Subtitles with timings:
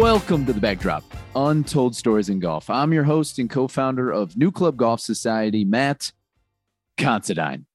[0.00, 1.04] Welcome to the Bag Drop,
[1.36, 2.70] Untold Stories in Golf.
[2.70, 6.12] I'm your host and co founder of NewClub Golf Society, Matt
[6.96, 7.66] Considine.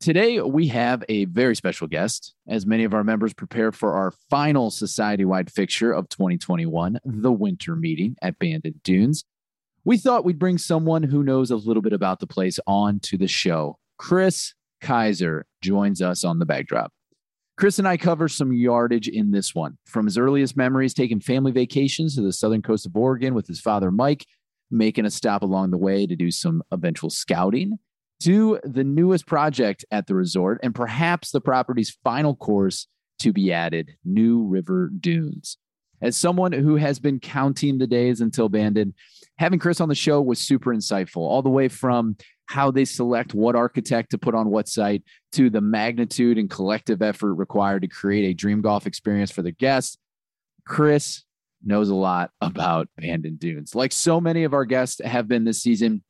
[0.00, 4.10] Today, we have a very special guest as many of our members prepare for our
[4.28, 9.24] final society wide fixture of 2021, the winter meeting at Bandon Dunes.
[9.84, 13.16] We thought we'd bring someone who knows a little bit about the place on to
[13.16, 13.78] the show.
[13.98, 14.52] Chris
[14.82, 16.92] Keiser joins us on the Bag Drop.
[17.58, 19.78] Chris and I cover some yardage in this one.
[19.84, 23.60] From his earliest memories taking family vacations to the southern coast of Oregon with his
[23.60, 24.24] father, Mike,
[24.70, 27.78] making a stop along the way to do some eventual scouting,
[28.20, 32.86] to the newest project at the resort and perhaps the property's final course
[33.18, 35.58] to be added New River Dunes.
[36.00, 38.94] As someone who has been counting the days until Bandon,
[39.38, 43.34] having Chris on the show was super insightful, all the way from how they select
[43.34, 47.88] what architect to put on what site to the magnitude and collective effort required to
[47.88, 49.98] create a dream golf experience for the guests.
[50.66, 51.24] Chris
[51.64, 53.74] knows a lot about Bandon Dunes.
[53.74, 56.02] Like so many of our guests have been this season,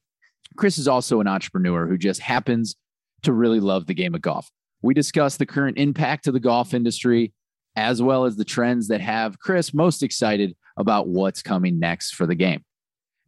[0.57, 2.77] Chris is also an entrepreneur who just happens
[3.23, 4.49] to really love the game of golf.
[4.83, 7.33] We discuss the current impact of the golf industry,
[7.75, 12.27] as well as the trends that have Chris most excited about what's coming next for
[12.27, 12.65] the game.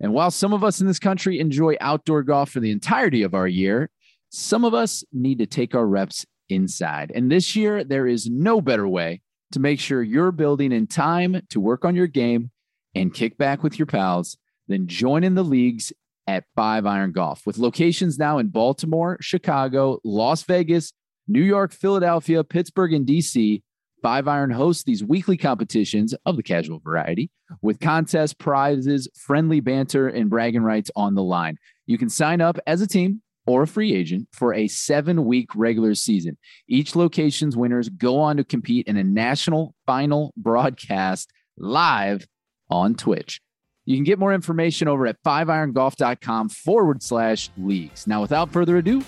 [0.01, 3.35] And while some of us in this country enjoy outdoor golf for the entirety of
[3.35, 3.91] our year,
[4.31, 7.13] some of us need to take our reps inside.
[7.15, 9.21] And this year, there is no better way
[9.53, 12.51] to make sure you're building in time to work on your game
[12.95, 15.93] and kick back with your pals than joining the leagues
[16.27, 20.93] at Five Iron Golf with locations now in Baltimore, Chicago, Las Vegas,
[21.27, 23.63] New York, Philadelphia, Pittsburgh, and DC.
[24.03, 27.31] Five Iron hosts these weekly competitions of the casual variety
[27.63, 31.57] with contests, prizes, friendly banter, and bragging rights on the line.
[31.87, 35.49] You can sign up as a team or a free agent for a seven week
[35.55, 36.39] regular season.
[36.69, 42.27] Each location's winners go on to compete in a national final broadcast live
[42.71, 43.41] on Twitch.
[43.87, 48.07] You can get more information over at fiveirongolf.com forward slash leagues.
[48.07, 49.03] Now, without further ado,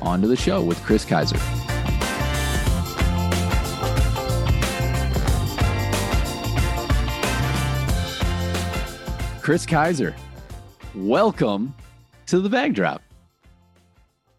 [0.00, 1.69] on to the show with Chris Keiser.
[9.50, 10.14] Chris Keiser,
[10.94, 11.74] welcome
[12.26, 13.02] to the Bag Drop.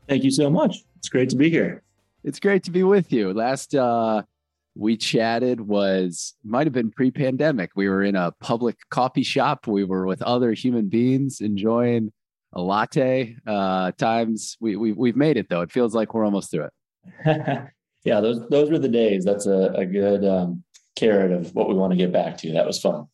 [0.07, 0.85] Thank you so much.
[0.99, 1.83] It's great to be here.
[2.23, 3.33] It's great to be with you.
[3.33, 4.21] Last uh,
[4.73, 7.71] we chatted was might have been pre-pandemic.
[7.75, 9.67] We were in a public coffee shop.
[9.67, 12.13] We were with other human beings enjoying
[12.53, 13.35] a latte.
[13.45, 15.59] Uh, times we, we we've made it though.
[15.59, 16.69] It feels like we're almost through
[17.25, 17.67] it.
[18.05, 19.25] yeah, those those were the days.
[19.25, 20.63] That's a, a good um,
[20.95, 22.53] carrot of what we want to get back to.
[22.53, 23.07] That was fun.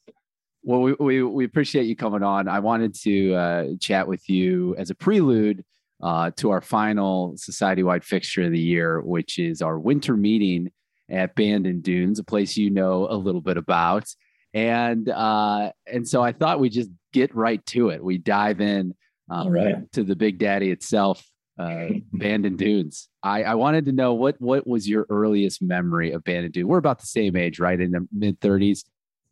[0.67, 2.49] Well, we, we, we appreciate you coming on.
[2.49, 5.63] I wanted to uh, chat with you as a prelude
[6.03, 10.69] uh, to our final society wide fixture of the year, which is our winter meeting
[11.09, 14.13] at Bandon Dunes, a place you know a little bit about.
[14.53, 18.03] And uh, and so I thought we just get right to it.
[18.03, 18.93] We dive in
[19.29, 19.89] um, right.
[19.93, 21.25] to the Big Daddy itself,
[21.57, 23.07] uh, Bandon Dunes.
[23.23, 26.67] I, I wanted to know what what was your earliest memory of Bandon Dunes?
[26.67, 27.79] We're about the same age, right?
[27.79, 28.83] In the mid 30s.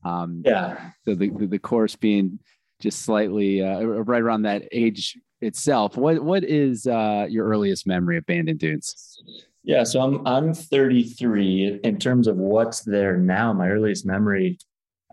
[0.06, 0.92] Um, yeah.
[1.04, 2.40] So the, the, the course being
[2.80, 5.98] just slightly uh, right around that age itself.
[5.98, 9.22] What what is uh, your earliest memory of Bandon Dunes?
[9.64, 11.82] Yeah, so I'm I'm 33.
[11.84, 14.60] In terms of what's there now, my earliest memory,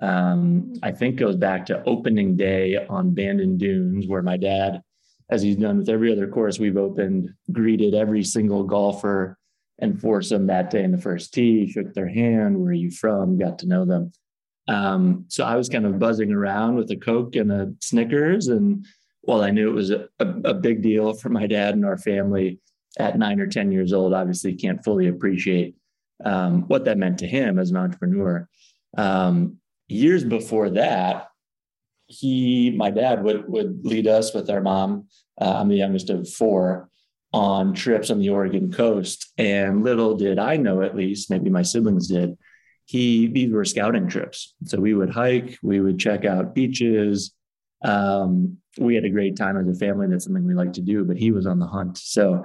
[0.00, 4.82] um, I think goes back to opening day on Bandon Dunes, where my dad,
[5.30, 9.38] as he's done with every other course we've opened, greeted every single golfer
[9.78, 13.38] and foursome that day in the first tee, shook their hand, where are you from,
[13.38, 14.12] got to know them.
[14.68, 18.48] Um, so I was kind of buzzing around with a Coke and a Snickers.
[18.48, 18.86] And
[19.22, 22.60] while I knew it was a, a, big deal for my dad and our family
[22.98, 25.74] at nine or 10 years old, obviously can't fully appreciate
[26.24, 28.48] um, what that meant to him as an entrepreneur.
[28.96, 29.58] Um,
[29.88, 31.28] years before that,
[32.06, 35.08] he, my dad would, would lead us with our mom.
[35.40, 36.88] Uh, I'm the youngest of four
[37.32, 39.32] on trips on the Oregon coast.
[39.38, 42.36] And little did I know, at least, maybe my siblings did,
[42.92, 44.54] he these were scouting trips.
[44.66, 47.34] So we would hike, we would check out beaches.
[47.82, 50.08] Um, we had a great time as a family.
[50.08, 51.02] That's something we like to do.
[51.02, 51.96] But he was on the hunt.
[51.96, 52.44] So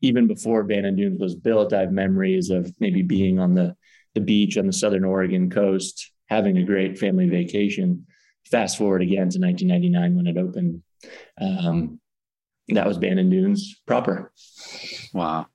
[0.00, 3.76] even before Bandon Dunes was built, I have memories of maybe being on the
[4.14, 8.06] the beach on the southern Oregon coast, having a great family vacation.
[8.50, 10.82] Fast forward again to 1999 when it opened.
[11.38, 12.00] Um,
[12.68, 14.32] that was Bandon Dunes proper.
[15.12, 15.48] Wow.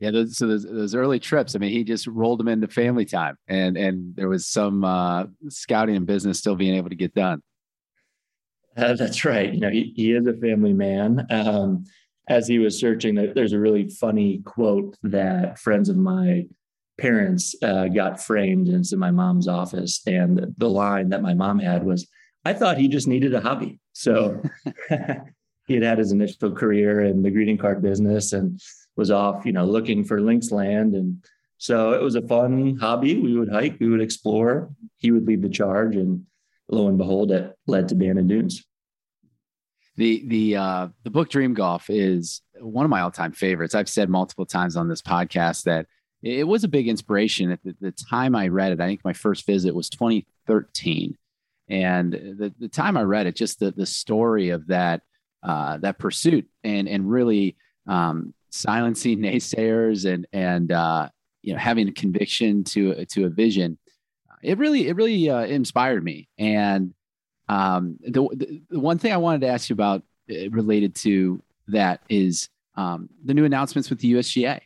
[0.00, 1.54] Yeah, those, so those, those, early trips.
[1.54, 5.26] I mean, he just rolled them into family time, and and there was some uh,
[5.48, 7.42] scouting and business still being able to get done.
[8.76, 9.52] Uh, that's right.
[9.52, 11.26] You know, he he is a family man.
[11.28, 11.84] Um,
[12.28, 16.46] as he was searching, there's a really funny quote that friends of my
[16.98, 21.84] parents uh, got framed into my mom's office, and the line that my mom had
[21.84, 22.08] was,
[22.46, 24.40] "I thought he just needed a hobby." So
[25.68, 28.58] he had had his initial career in the greeting card business and
[29.00, 31.24] was off, you know, looking for links land and
[31.60, 33.20] so it was a fun hobby.
[33.20, 34.70] We would hike, we would explore.
[34.96, 36.24] He would lead the charge, and
[36.70, 38.64] lo and behold, it led to Bandon Dunes.
[39.96, 43.74] The the uh, the book Dream Golf is one of my all time favorites.
[43.74, 45.84] I've said multiple times on this podcast that
[46.22, 48.80] it was a big inspiration at the, the time I read it.
[48.80, 51.18] I think my first visit was 2013,
[51.68, 55.02] and the the time I read it, just the the story of that
[55.42, 61.08] uh, that pursuit and and really um, silencing naysayers and and uh,
[61.42, 63.78] you know having a conviction to to a vision
[64.42, 66.92] it really it really uh, inspired me and
[67.48, 72.00] um, the, the one thing i wanted to ask you about uh, related to that
[72.08, 74.60] is um, the new announcements with the usga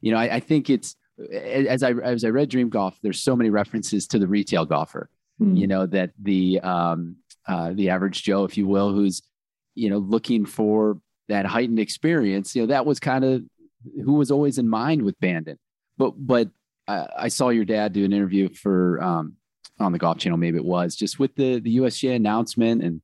[0.00, 0.96] you know I, I, think it's
[1.32, 5.10] as i as i read dream golf there's so many references to the retail golfer
[5.40, 5.56] mm.
[5.56, 7.16] you know that the um,
[7.46, 9.22] uh, the average joe if you will who's
[9.74, 10.98] you know looking for
[11.30, 13.42] that heightened experience you know that was kind of
[14.04, 15.58] who was always in mind with bandon
[15.96, 16.48] but but
[16.86, 19.36] I, I saw your dad do an interview for um,
[19.80, 23.00] on the Golf Channel, maybe it was just with the the USGA announcement and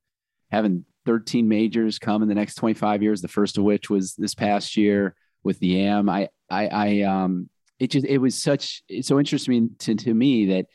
[0.51, 3.21] having 13 majors come in the next 25 years.
[3.21, 6.09] The first of which was this past year with the AM.
[6.09, 10.47] I I, I um it just it was such it's so interesting to, to me
[10.47, 10.65] that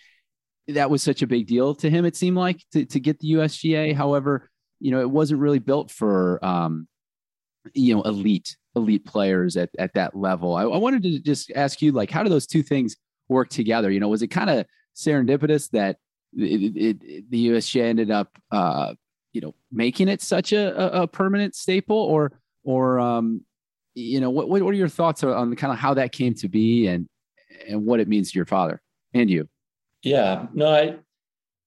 [0.68, 2.04] that was such a big deal to him.
[2.04, 3.94] It seemed like to to get the USGA.
[3.94, 4.50] However,
[4.80, 6.88] you know, it wasn't really built for um
[7.74, 10.54] you know elite elite players at, at that level.
[10.54, 12.96] I, I wanted to just ask you, like, how do those two things
[13.28, 13.90] work together?
[13.90, 14.66] You know, was it kind of
[14.96, 15.98] serendipitous that
[16.36, 18.94] it, it, it, the USGA ended up, uh,
[19.32, 22.32] you know, making it such a, a permanent staple, or,
[22.64, 23.42] or, um,
[23.94, 26.86] you know, what, what are your thoughts on kind of how that came to be
[26.86, 27.08] and
[27.68, 28.80] and what it means to your father
[29.12, 29.48] and you?
[30.02, 30.96] Yeah, no, I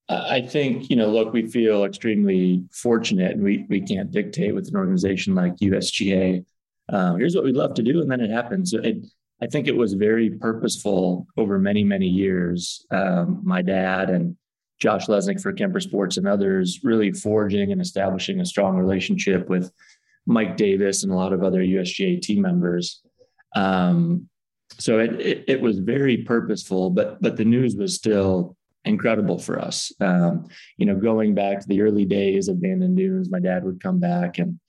[0.08, 4.68] I think you know, look, we feel extremely fortunate, and we we can't dictate with
[4.68, 6.46] an organization like USGA
[6.90, 8.02] um, here's what we'd love to do.
[8.02, 8.74] And then it happens.
[8.74, 9.06] It,
[9.42, 12.86] I think it was very purposeful over many, many years.
[12.92, 14.38] Um, my dad and
[14.80, 19.72] Josh Lesnik for Kemper Sports and others really forging and establishing a strong relationship with
[20.26, 23.02] Mike Davis and a lot of other USGA team members.
[23.56, 24.30] Um,
[24.78, 28.55] so it, it, it was very purposeful, but but the news was still
[28.86, 29.92] incredible for us.
[30.00, 30.48] Um,
[30.78, 34.00] you know, going back to the early days of Bandon Dunes, my dad would come
[34.00, 34.60] back and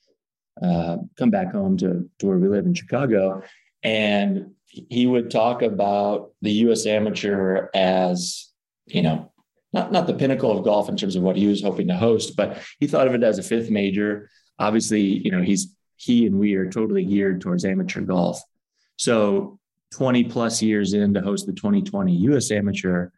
[0.61, 3.43] uh, come back home to, to where we live in Chicago.
[3.83, 8.51] And he would talk about the US amateur as,
[8.85, 9.31] you know,
[9.73, 12.35] not, not the pinnacle of golf in terms of what he was hoping to host,
[12.35, 14.29] but he thought of it as a fifth major.
[14.59, 18.41] Obviously, you know, he's he and we are totally geared towards amateur golf.
[18.97, 19.59] So
[19.91, 23.09] 20 plus years in to host the 2020 US Amateur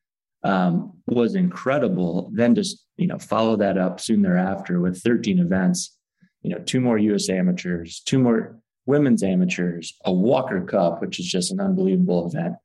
[0.43, 2.29] um, was incredible.
[2.33, 5.97] Then just you know follow that up soon thereafter with 13 events
[6.41, 11.25] you know, two more US amateurs, two more women's amateurs, a Walker Cup, which is
[11.25, 12.55] just an unbelievable event,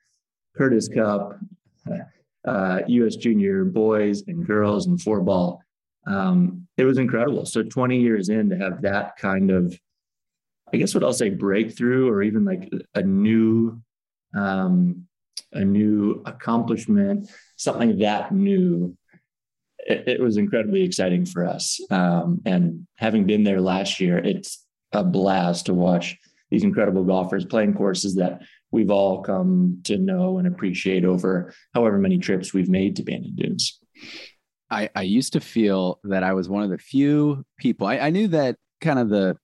[0.57, 1.39] Curtis Cup,
[2.45, 5.61] uh, US junior boys and girls and four ball.
[6.07, 7.47] Um, it was incredible.
[7.47, 9.79] So 20 years in to have that kind of,
[10.73, 13.81] I guess what I'll say breakthrough or even like a new,
[14.37, 15.07] um,
[15.55, 18.97] a new accomplishment, something that new
[19.87, 21.81] it, it was incredibly exciting for us.
[21.91, 26.17] Um, and having been there last year, it's a blast to watch
[26.51, 31.99] these incredible golfers playing courses that we've all come to know and appreciate over however
[31.99, 33.79] many trips we've made to Bandon Dunes.
[34.71, 37.87] I, I used to feel that I was one of the few people.
[37.87, 39.37] I, I knew that kind of the,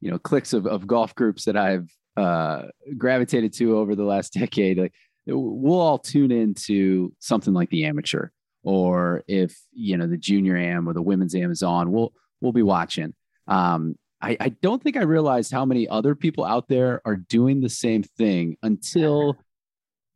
[0.00, 2.62] you know, cliques of, of golf groups that I've uh,
[2.96, 4.78] gravitated to over the last decade.
[4.78, 4.92] Like,
[5.26, 8.28] we'll all tune into something like the amateur
[8.66, 12.52] or if you know the junior am or the women's am is on, we'll we'll
[12.52, 13.14] be watching.
[13.46, 17.60] Um, I, I don't think I realized how many other people out there are doing
[17.60, 19.36] the same thing until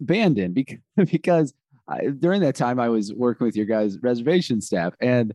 [0.00, 0.78] Bandon because
[1.10, 1.54] because
[1.86, 5.32] I, during that time I was working with your guys' reservation staff and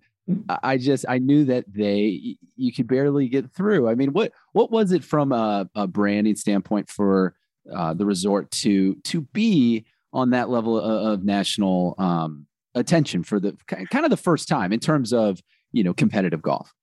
[0.64, 3.88] I just I knew that they you could barely get through.
[3.88, 7.36] I mean, what what was it from a, a branding standpoint for
[7.74, 13.40] uh, the resort to to be on that level of, of national um, attention for
[13.40, 15.42] the kind of the first time in terms of
[15.72, 16.74] you know competitive golf?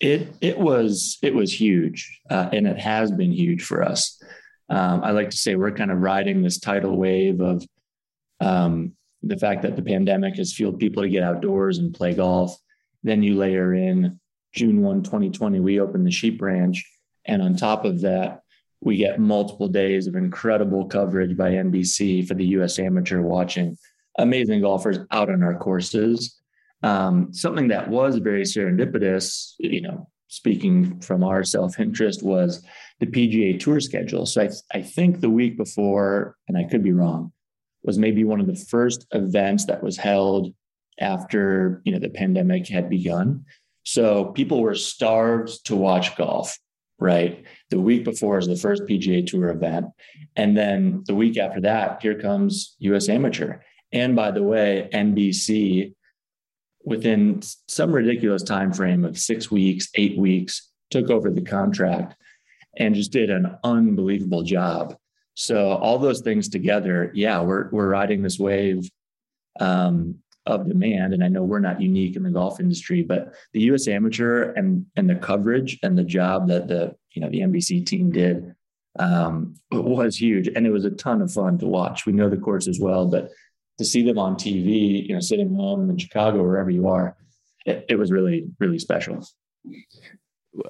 [0.00, 4.20] It it was it was huge, uh, and it has been huge for us.
[4.68, 7.64] Um, I like to say we're kind of riding this tidal wave of
[8.40, 12.56] um, the fact that the pandemic has fueled people to get outdoors and play golf.
[13.02, 14.18] Then you layer in
[14.54, 16.84] June 1, 2020, we opened the Sheep Ranch.
[17.26, 18.42] And on top of that,
[18.84, 22.78] We get multiple days of incredible coverage by NBC for the U.S.
[22.78, 23.78] Amateur watching
[24.18, 26.38] amazing golfers out on our courses.
[26.82, 32.62] Um, something that was very serendipitous, you know, speaking from our self interest, was
[33.00, 34.26] the PGA Tour schedule.
[34.26, 37.32] So I, I think the week before, and I could be wrong,
[37.82, 40.54] was maybe one of the first events that was held
[41.00, 43.46] after you know the pandemic had begun.
[43.84, 46.58] So people were starved to watch golf,
[46.98, 47.44] right?
[47.70, 49.86] The week before is the first PGA Tour event,
[50.36, 53.08] and then the week after that, here comes U.S.
[53.08, 53.58] Amateur.
[53.92, 55.94] And by the way, NBC
[56.84, 62.14] within some ridiculous time frame of six weeks, eight weeks, took over the contract
[62.76, 64.96] and just did an unbelievable job.
[65.34, 68.88] So all those things together, yeah, we're we're riding this wave
[69.58, 73.60] um, of demand, and I know we're not unique in the golf industry, but the
[73.62, 73.88] U.S.
[73.88, 78.10] Amateur and and the coverage and the job that the you know the NBC team
[78.10, 78.54] did
[78.98, 82.06] um, was huge, and it was a ton of fun to watch.
[82.06, 83.30] We know the course as well, but
[83.78, 87.16] to see them on TV, you know, sitting home in Chicago, wherever you are,
[87.66, 89.26] it, it was really, really special.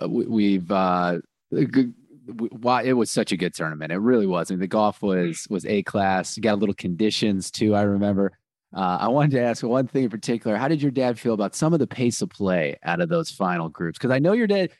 [0.07, 1.19] We've, uh,
[1.51, 3.93] why it was such a good tournament.
[3.93, 4.51] It really was.
[4.51, 6.39] I mean, the golf was was a class.
[6.39, 7.75] Got a little conditions too.
[7.75, 8.33] I remember.
[8.75, 10.57] Uh, I wanted to ask one thing in particular.
[10.57, 13.31] How did your dad feel about some of the pace of play out of those
[13.31, 13.99] final groups?
[13.99, 14.71] Because I know your dad.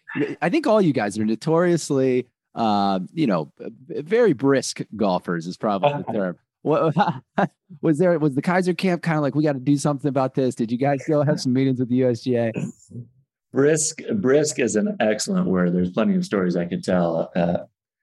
[0.43, 3.53] I think all you guys are notoriously, uh, you know,
[3.89, 6.39] very brisk golfers is probably the term.
[6.63, 6.95] What
[7.83, 8.19] was there?
[8.19, 10.55] Was the Keiser camp kind of like we got to do something about this?
[10.57, 12.53] Did you guys go have some meetings with the USGA?
[13.53, 15.73] Brisk, brisk is an excellent word.
[15.73, 17.59] There's plenty of stories I could tell uh,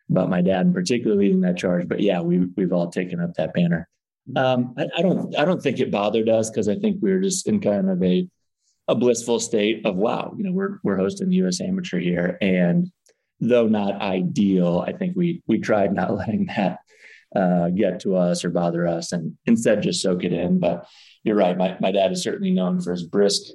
[0.09, 1.89] about my dad, and particularly leading that charge.
[1.89, 3.89] But yeah, we we've all taken up that banner.
[4.35, 7.21] Um, I, I, don't I don't think it bothered us because I think we were
[7.21, 8.27] just in kind of a
[8.87, 11.61] a blissful state of wow, you know, we're we're hosting the U.S.
[11.61, 12.91] Amateur here, and
[13.39, 16.79] though not ideal, I think we we tried not letting that
[17.35, 20.59] uh, get to us or bother us and instead just soak it in.
[20.59, 20.87] But
[21.23, 21.57] you're right.
[21.57, 23.53] My, my dad is certainly known for his brisk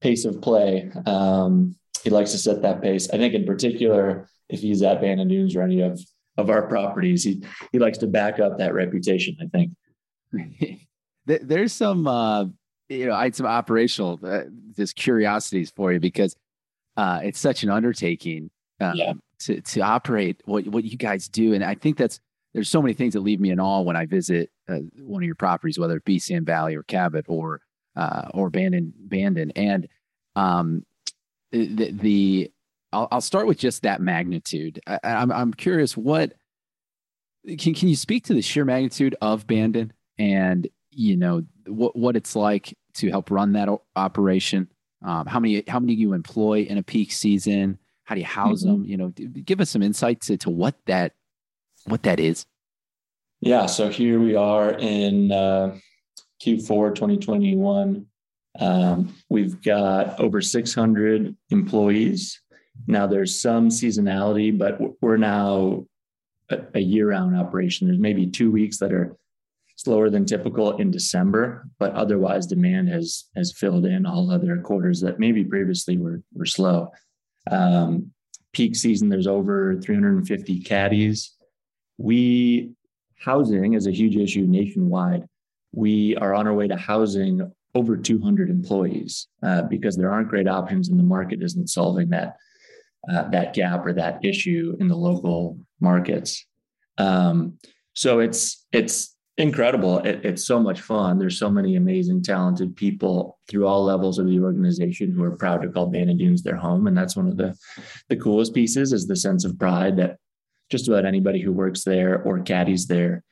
[0.00, 0.90] pace of play.
[1.06, 3.08] Um, he likes to set that pace.
[3.10, 6.00] I think in particular, if he's at Bandon Dunes or any of,
[6.36, 9.72] of our properties, he, he likes to back up that reputation, I think.
[11.26, 12.46] There's some, uh,
[12.88, 14.44] you know, I had some operational uh,
[14.76, 16.34] just curiosities for you because
[16.96, 19.12] uh, it's such an undertaking um, yeah.
[19.40, 21.52] to, to operate what, what you guys do.
[21.54, 22.20] And I think that's,
[22.54, 25.26] there's so many things that leave me in awe when I visit uh, one of
[25.26, 27.60] your properties, whether it be Sand Valley or Cabot or
[27.94, 29.50] uh, or Bandon Bandon.
[29.52, 29.88] And
[30.36, 30.84] um,
[31.52, 32.52] the, the
[32.92, 34.80] I'll, I'll, start with just that magnitude.
[34.86, 36.32] I, am I'm, I'm curious what
[37.46, 42.16] can can you speak to the sheer magnitude of Bandon and you know what what
[42.16, 44.68] it's like to help run that operation?
[45.04, 47.78] Um, how many how many do you employ in a peak season?
[48.04, 48.82] How do you house mm-hmm.
[48.82, 48.84] them?
[48.84, 51.12] You know, give us some insight to, to what that
[51.84, 52.46] what that is?
[53.40, 55.76] Yeah, so here we are in uh,
[56.42, 58.06] Q4 2021.
[58.58, 62.40] Um, we've got over 600 employees.
[62.88, 65.86] Now there's some seasonality, but we're now
[66.50, 67.86] a, a year-round operation.
[67.86, 69.16] There's maybe two weeks that are
[69.88, 75.00] slower than typical in December, but otherwise demand has has filled in all other quarters
[75.00, 76.92] that maybe previously were were slow.
[77.50, 78.12] Um,
[78.52, 81.38] peak season, there's over 350 caddies
[81.98, 82.70] we
[83.18, 85.28] housing is a huge issue nationwide.
[85.72, 90.48] We are on our way to housing over 200 employees uh, because there aren't great
[90.48, 92.36] options, and the market isn't solving that
[93.12, 96.46] uh, that gap or that issue in the local markets.
[96.96, 97.58] Um,
[97.92, 99.98] so it's it's incredible.
[100.00, 101.18] It, it's so much fun.
[101.18, 105.62] There's so many amazing, talented people through all levels of the organization who are proud
[105.62, 107.56] to call Bandon Dunes their home, and that's one of the
[108.08, 110.18] the coolest pieces is the sense of pride that
[110.70, 113.22] just about anybody who works there or caddies there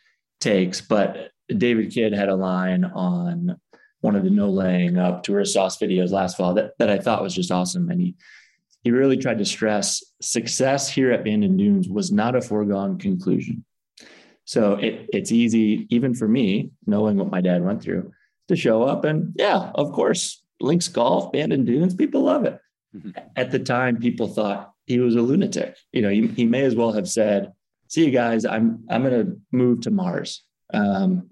[0.41, 0.81] takes.
[0.81, 3.57] But David Kidd had a line on
[4.01, 7.23] one of the no laying up tourist sauce videos last fall that, that I thought
[7.23, 7.91] was just awesome.
[7.91, 8.15] And he
[8.83, 13.65] he really tried to stress success here at Bandon Dunes was not a foregone conclusion.
[14.47, 18.13] So it, it's easy, even for me, knowing what my dad went through,
[18.49, 22.59] to show up and yeah, of course, links golf, Bandon Dunes, people love it.
[22.97, 23.11] Mm-hmm.
[23.35, 25.77] At the time, people thought he was a lunatic.
[25.93, 27.53] You know, he, he may as well have said,
[27.89, 28.45] "See you guys.
[28.45, 31.29] I'm I'm going to move to Mars." Um,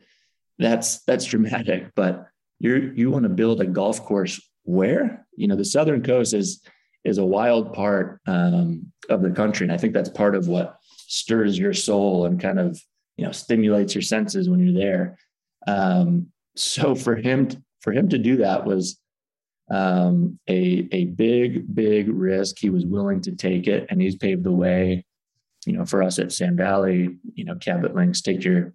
[0.59, 2.26] that's that's dramatic, but
[2.59, 6.62] you you want to build a golf course where you know the southern coast is
[7.04, 10.78] is a wild part um, of the country, and I think that's part of what
[10.90, 12.80] stirs your soul and kind of
[13.16, 15.18] you know stimulates your senses when you're there.
[15.66, 17.49] Um, so for him
[17.80, 18.99] for him to do that was
[19.71, 22.56] um, a, a big, big risk.
[22.59, 25.04] He was willing to take it, and he's paved the way
[25.66, 28.73] you know, for us at Sand Valley, you know, Cabot Links, take your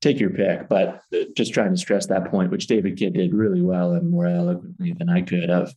[0.00, 0.68] take your pick.
[0.68, 1.02] But
[1.36, 4.92] just trying to stress that point, which David Kidd did really well and more eloquently
[4.92, 5.74] than I could of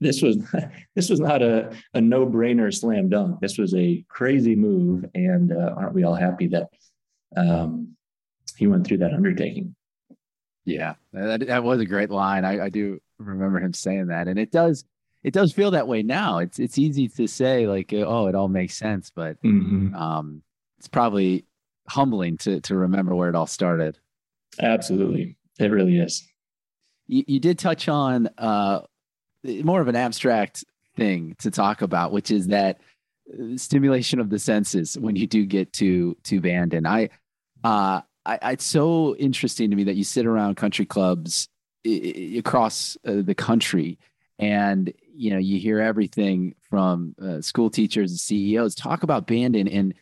[0.00, 0.38] this was
[0.94, 3.40] this was not a, a no-brainer slam dunk.
[3.40, 5.04] This was a crazy move.
[5.14, 6.68] And uh, aren't we all happy that
[7.36, 7.96] um,
[8.56, 9.74] he went through that undertaking?
[10.64, 12.44] Yeah, that, that was a great line.
[12.44, 14.28] I, I do remember him saying that.
[14.28, 14.84] And it does
[15.24, 16.38] it does feel that way now.
[16.38, 19.94] It's it's easy to say like, oh, it all makes sense, but mm-hmm.
[19.94, 20.42] um,
[20.78, 21.44] it's probably
[21.88, 23.98] humbling to to remember where it all started.
[24.60, 26.26] Absolutely, it really is.
[27.06, 28.80] You, you did touch on uh,
[29.44, 30.64] more of an abstract
[30.96, 32.80] thing to talk about, which is that uh,
[33.56, 36.86] stimulation of the senses when you do get to to Bandon.
[36.86, 37.10] I,
[37.64, 41.48] uh, I, it's so interesting to me that you sit around country clubs
[41.86, 43.98] across uh, the country
[44.38, 49.66] and you know you hear everything from uh, school teachers and ceos talk about bandon
[49.66, 49.94] in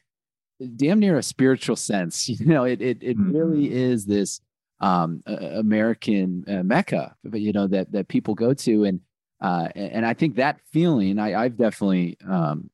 [0.76, 3.36] damn near a spiritual sense you know it it, it mm-hmm.
[3.36, 4.40] really is this
[4.80, 9.00] um, uh, american uh, mecca you know that that people go to and
[9.40, 12.70] uh, and i think that feeling i i've definitely um,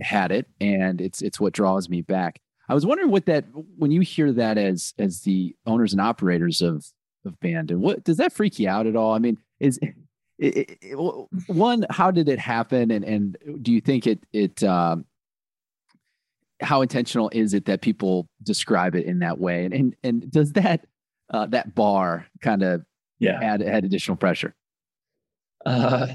[0.00, 2.40] had it and it's it's what draws me back.
[2.68, 3.44] I was wondering what that
[3.76, 6.86] when you hear that as as the owners and operators of
[7.24, 9.14] of Bandon, what does that freak you out at all?
[9.14, 9.78] I mean is
[10.38, 10.96] it, it,
[11.46, 15.04] one, how did it happen, and and do you think it it um,
[16.60, 20.52] how intentional is it that people describe it in that way, and and, and does
[20.52, 20.86] that
[21.30, 22.84] uh, that bar kind of
[23.18, 23.38] yeah.
[23.40, 24.54] add add additional pressure?
[25.64, 26.08] Uh,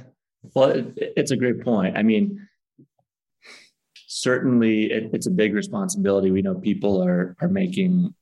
[0.53, 1.97] well, it, it's a great point.
[1.97, 2.47] I mean,
[4.09, 6.31] certainly it, it's a big responsibility.
[6.31, 8.13] We know people are are making,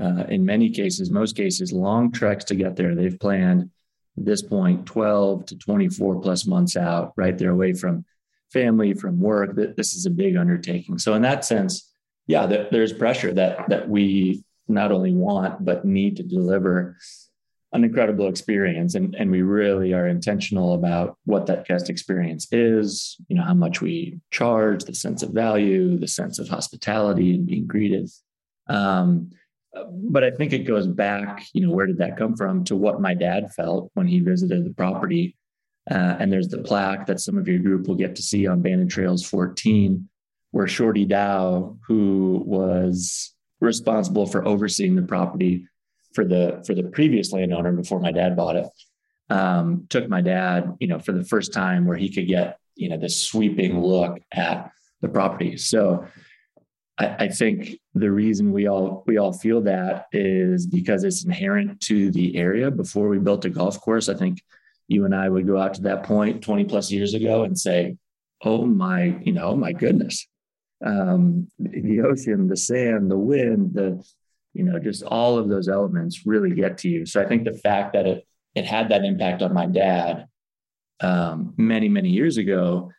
[0.00, 2.94] uh, in many cases, most cases, long treks to get there.
[2.94, 3.70] They've planned
[4.16, 7.36] at this point 12 to 24 plus months out, right?
[7.36, 8.04] They're away from
[8.52, 9.56] family, from work.
[9.76, 10.98] This is a big undertaking.
[10.98, 11.90] So in that sense,
[12.28, 16.96] yeah, there's pressure that that we not only want but need to deliver
[17.74, 23.16] an incredible experience and, and we really are intentional about what that guest experience is
[23.28, 27.46] you know how much we charge the sense of value the sense of hospitality and
[27.46, 28.08] being greeted
[28.68, 29.30] um,
[29.92, 33.00] but I think it goes back, you know, where did that come from to what
[33.00, 35.36] my dad felt when he visited the property.
[35.90, 38.62] Uh, and there's the plaque that some of your group will get to see on
[38.62, 40.08] Bandon Trails 14,
[40.52, 45.66] where Shorty Dow, who was responsible for overseeing the property
[46.14, 48.66] for the for the previous landowner before my dad bought it,
[49.30, 52.88] um, took my dad, you know, for the first time where he could get, you
[52.88, 55.56] know, this sweeping look at the property.
[55.56, 56.06] So
[56.98, 61.80] I, I, think the reason we all we all feel that is because it's inherent
[61.82, 62.70] to the area.
[62.70, 64.42] Before we built a golf course, I think
[64.88, 67.96] you and I would go out to that point 20 plus years ago and say,
[68.42, 70.26] "Oh my, you know, my goodness,
[70.84, 74.04] um, the ocean, the sand, the wind, the
[74.54, 77.58] you know, just all of those elements really get to you." So I think the
[77.58, 80.26] fact that it it had that impact on my dad
[81.00, 82.90] um, many many years ago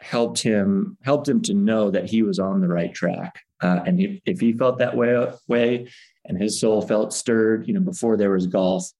[0.00, 3.40] helped him helped him to know that he was on the right track.
[3.62, 5.88] Uh, and if, if he felt that way, way
[6.24, 8.90] and his soul felt stirred, you know, before there was golf,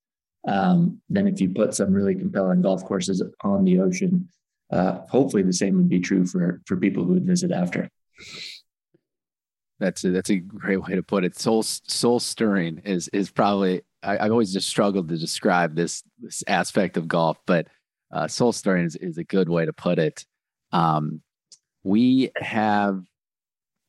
[0.47, 4.29] um, then if you put some really compelling golf courses on the ocean,
[4.73, 7.89] uh, hopefully the same would be true for for people who would visit after.
[9.83, 11.39] That's a, that's a great way to put it.
[11.39, 16.43] Soul soul stirring is is probably I, have always just struggled to describe this this
[16.47, 17.67] aspect of golf, but
[18.13, 20.25] uh, soul stirring is, is a good way to put it.
[20.73, 21.23] Um,
[21.83, 23.03] we have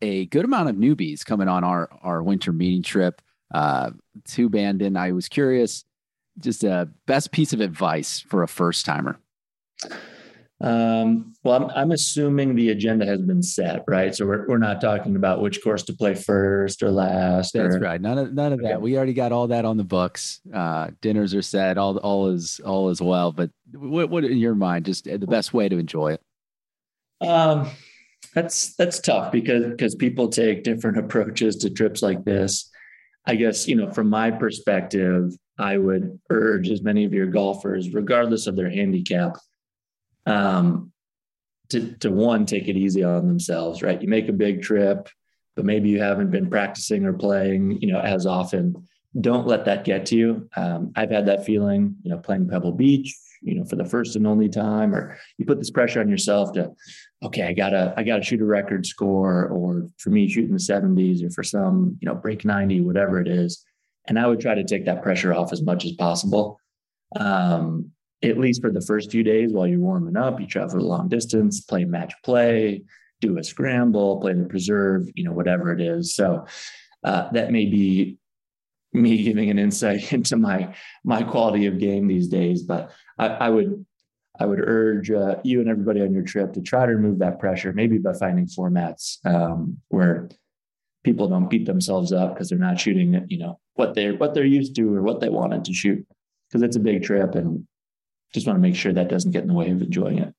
[0.02, 3.22] a good amount of newbies coming on our our winter meeting trip
[3.54, 3.92] uh,
[4.30, 4.98] to Bandon.
[4.98, 5.86] I was curious,
[6.40, 9.20] just a best piece of advice for a first timer.
[10.64, 14.16] Um, well, I'm, I'm assuming the agenda has been set, right?
[14.16, 17.54] So we're, we're not talking about which course to play first or last.
[17.54, 18.00] That's right.
[18.00, 18.70] None of none of okay.
[18.70, 18.82] that.
[18.82, 20.40] We already got all that on the books.
[20.54, 21.78] Uh, dinners are set.
[21.78, 23.34] All all is all is well.
[23.34, 24.86] But what, what in your mind?
[24.86, 27.28] Just the best way to enjoy it.
[27.28, 27.70] Um,
[28.34, 32.72] that's that's tough because because people take different approaches to trips like this.
[33.26, 37.94] I guess you know from my perspective, I would urge as many of your golfers,
[37.94, 39.36] regardless of their handicap,
[40.26, 40.92] um,
[41.70, 43.82] to to one take it easy on themselves.
[43.82, 45.10] Right, you make a big trip,
[45.56, 48.88] but maybe you haven't been practicing or playing, you know, as often.
[49.20, 50.50] Don't let that get to you.
[50.56, 54.16] Um, I've had that feeling, you know, playing Pebble Beach, you know, for the first
[54.16, 56.72] and only time, or you put this pressure on yourself to
[57.24, 61.24] okay, I gotta I gotta shoot a record score, or for me shooting the 70s,
[61.24, 63.64] or for some, you know, break 90, whatever it is.
[64.08, 66.60] And I would try to take that pressure off as much as possible.
[67.16, 67.92] Um,
[68.24, 71.10] at least for the first few days while you're warming up, you travel a long
[71.10, 72.82] distance, play match play,
[73.22, 76.16] do a scramble, play the preserve, you know, whatever it is.
[76.16, 76.46] So
[77.04, 78.18] uh, that may be
[78.94, 82.64] me giving an insight into my my quality of game these days.
[82.64, 83.86] But I, I would
[84.40, 87.40] I would urge uh, you and everybody on your trip to try to remove that
[87.40, 90.30] pressure, maybe by finding formats um, where
[91.04, 94.46] people don't beat themselves up because they're not shooting, you know, what they're what they're
[94.46, 96.06] used to or what they wanted to shoot.
[96.50, 97.68] Because it's a big trip, and
[98.34, 100.34] just want to make sure that doesn't get in the way of enjoying it.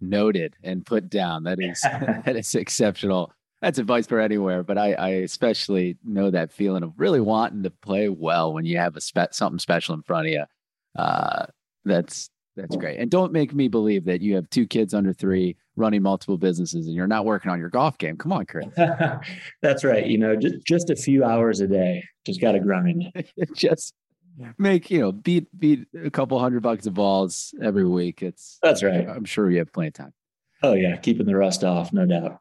[0.00, 1.44] Noted and put down.
[1.44, 3.32] That is that is exceptional.
[3.62, 7.70] That's advice for anywhere, but I, I especially know that feeling of really wanting to
[7.70, 10.44] play well when you have a spe- something special in front of you.
[10.96, 11.46] Uh,
[11.84, 12.98] that's that's great.
[13.00, 16.86] And don't make me believe that you have two kids under three running multiple businesses
[16.86, 18.16] and you're not working on your golf game.
[18.16, 18.66] Come on, Chris.
[19.62, 20.06] That's right.
[20.06, 22.04] You know, just, just a few hours a day.
[22.24, 23.12] Just got to grind.
[23.56, 23.94] just
[24.58, 28.22] make, you know, beat beat a couple hundred bucks of balls every week.
[28.22, 29.08] It's That's right.
[29.08, 30.12] I'm sure you have plenty of time.
[30.62, 32.40] Oh yeah, keeping the rust off, no doubt.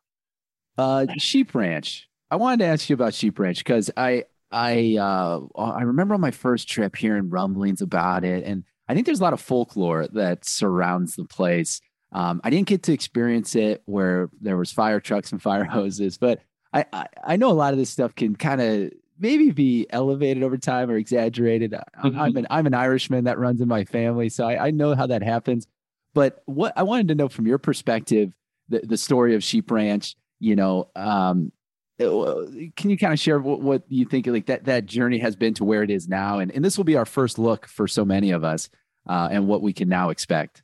[0.78, 2.08] Uh Sheep Ranch.
[2.32, 6.22] I wanted to ask you about Sheep Ranch because I I uh I remember on
[6.22, 10.08] my first trip hearing rumblings about it and I think there's a lot of folklore
[10.08, 11.80] that surrounds the place.
[12.12, 16.18] Um, I didn't get to experience it where there was fire trucks and fire hoses,
[16.18, 16.42] but
[16.74, 20.44] I, I, I know a lot of this stuff can kind of maybe be elevated
[20.44, 21.72] over time or exaggerated.
[21.72, 22.20] Mm-hmm.
[22.20, 25.08] I'm an I'm an Irishman that runs in my family, so I, I know how
[25.08, 25.68] that happens.
[26.14, 28.34] But what I wanted to know from your perspective,
[28.70, 31.52] the, the story of Sheep Ranch, you know, um,
[32.00, 32.46] uh,
[32.76, 35.54] can you kind of share what, what you think like that that journey has been
[35.54, 38.04] to where it is now and, and this will be our first look for so
[38.04, 38.70] many of us
[39.08, 40.64] uh, and what we can now expect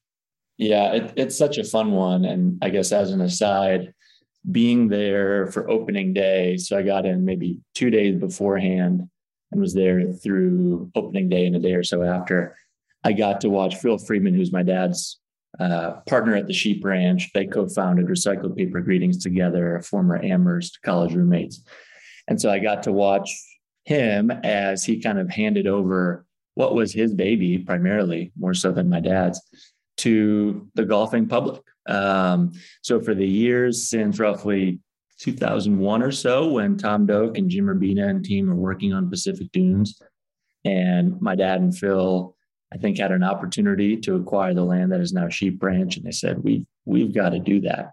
[0.57, 3.93] yeah it, it's such a fun one and i guess as an aside
[4.52, 9.08] being there for opening day so i got in maybe two days beforehand
[9.52, 12.56] and was there through opening day and a day or so after
[13.04, 15.19] i got to watch phil friedmann who's my dad's
[15.60, 17.32] uh, partner at the Sheep Ranch.
[17.34, 21.63] They co-founded Recycled Paper Greetings together, former Amherst college roommates.
[22.28, 23.32] And so I got to watch
[23.86, 28.89] him as he kind of handed over what was his baby, primarily more so than
[28.89, 29.41] my dad's,
[29.97, 31.62] to the golfing public.
[31.89, 34.80] Um, so for the years since roughly
[35.19, 39.52] 2001 or so, when Tom Doak and Jim Urbina and team were working on Pacific
[39.52, 40.02] Dunes,
[40.65, 42.36] and my dad and Phil
[42.73, 46.06] I think had an opportunity to acquire the land that is now Sheep Ranch, and
[46.06, 47.91] they said we we've got to do that.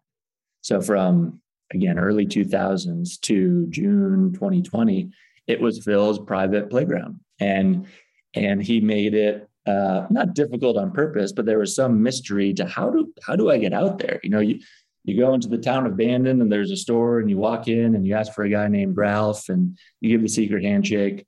[0.61, 1.41] So from
[1.73, 5.11] again early 2000s to June 2020,
[5.47, 7.87] it was Phil's private playground, and
[8.35, 12.67] and he made it uh, not difficult on purpose, but there was some mystery to
[12.67, 14.21] how do how do I get out there?
[14.23, 14.61] You know, you
[15.05, 17.95] you go into the town of Bandon and there's a store and you walk in
[17.95, 21.25] and you ask for a guy named Ralph and you give the secret handshake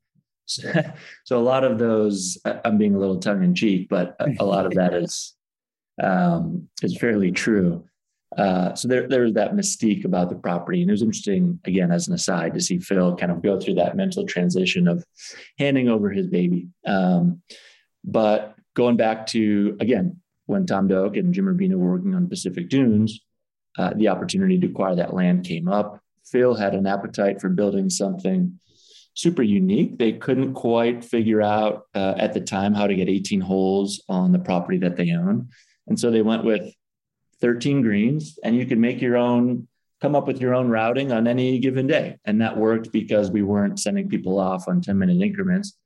[0.48, 4.66] so a lot of those, I'm being a little tongue in cheek, but a lot
[4.66, 5.35] of that is
[6.03, 7.85] um, is fairly true.
[8.37, 11.90] Uh, so there, there was that mystique about the property, and it was interesting again
[11.90, 15.05] as an aside to see Phil kind of go through that mental transition of
[15.59, 16.68] handing over his baby.
[16.87, 17.42] Um,
[18.04, 22.68] but going back to again when Tom Doak and Jim Urbina were working on Pacific
[22.70, 23.20] Dunes,
[23.76, 26.00] uh, the opportunity to acquire that land came up.
[26.24, 28.58] Phil had an appetite for building something
[29.14, 29.98] super unique.
[29.98, 34.32] They couldn't quite figure out uh, at the time how to get 18 holes on
[34.32, 35.48] the property that they own.
[35.88, 36.72] And so they went with
[37.40, 39.66] 13 greens, and you could make your own,
[40.00, 42.18] come up with your own routing on any given day.
[42.24, 45.76] And that worked because we weren't sending people off on 10 minute increments.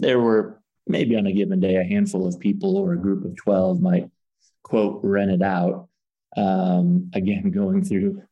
[0.00, 0.57] There were
[0.88, 4.10] maybe on a given day, a handful of people or a group of 12 might
[4.62, 5.88] quote rent it out.
[6.36, 8.22] Um, again, going through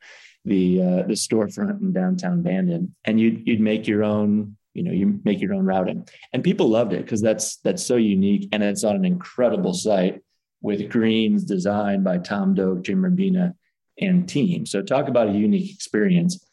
[0.44, 4.92] the uh, the storefront in downtown Bandon, and you'd you'd make your own you know
[4.92, 8.62] you make your own routing, and people loved it because that's that's so unique, and
[8.62, 10.22] it's on an incredible site
[10.62, 13.54] with greens designed by Tom Doak, Jim Urbina,
[14.00, 14.66] and team.
[14.66, 16.44] So talk about a unique experience.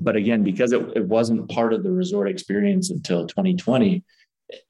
[0.00, 4.02] But again, because it, it wasn't part of the resort experience until 2020,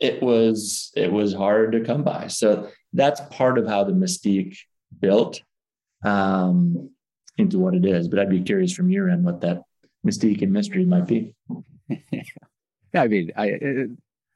[0.01, 2.29] it was it was hard to come by.
[2.29, 4.57] So that's part of how the mystique
[5.01, 5.43] built.
[6.05, 6.91] Um,
[7.39, 8.09] into what it is.
[8.09, 9.63] But I'd be curious from your end what that
[10.07, 11.35] mystique and mystery might be.
[12.95, 13.85] I mean, I uh,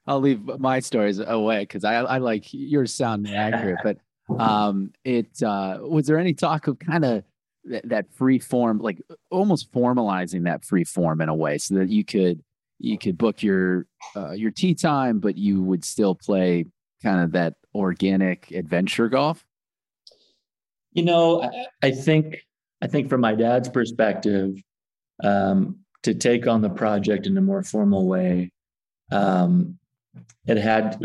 [0.07, 3.79] I'll leave my stories away because I I like yours sound accurate.
[3.83, 3.99] But
[4.39, 7.25] um, it uh, was there any talk of kind of
[7.69, 11.89] th- that free form, like almost formalizing that free form in a way, so that
[11.89, 12.43] you could
[12.79, 16.67] you could book your uh, your tee time, but you would still play
[17.03, 19.45] kind of that organic adventure golf.
[20.93, 22.47] You know, I, I think
[22.83, 24.63] I think from my dad's perspective,
[25.23, 28.53] um, to take on the project in a more formal way,
[29.11, 29.79] um,
[30.47, 31.03] it had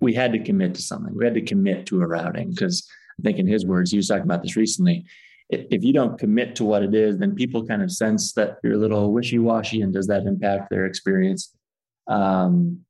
[0.00, 1.14] we had to commit to something.
[1.16, 4.08] We had to commit to a routing because I think, in his words, he was
[4.08, 5.04] talking about this recently.
[5.50, 8.74] If you don't commit to what it is, then people kind of sense that you're
[8.74, 11.54] a little wishy washy, and does that impact their experience?
[12.06, 12.84] Um,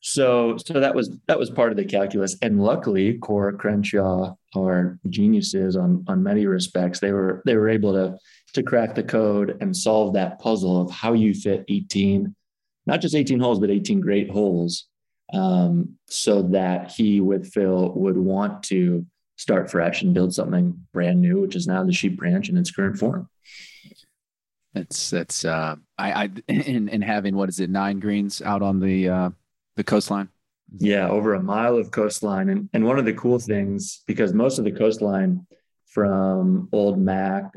[0.00, 4.34] so, so that was that was part of the calculus, and luckily, Coore & Crenshaw
[4.54, 7.00] are geniuses on on many respects.
[7.00, 8.16] They were they were able to
[8.52, 12.34] to crack the code and solve that puzzle of how you fit 18,
[12.86, 14.86] not just 18 holes, but 18 great holes,
[15.34, 19.04] um, so that he with Phil would want to
[19.36, 22.70] start fresh and build something brand new, which is now the Sheep Ranch in its
[22.70, 23.28] current form.
[24.74, 28.80] That's that's uh, I I in in having what is it nine greens out on
[28.80, 29.30] the uh,
[29.76, 30.28] the coastline.
[30.78, 34.58] Yeah, over a mile of coastline, and and one of the cool things because most
[34.58, 35.46] of the coastline
[35.86, 37.52] from Old Mac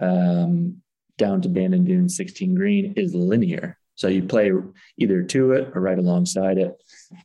[0.00, 0.80] um,
[1.18, 3.78] down to Bandon Dune 16 Green is linear.
[3.94, 4.52] So you play
[4.98, 6.76] either to it or right alongside it.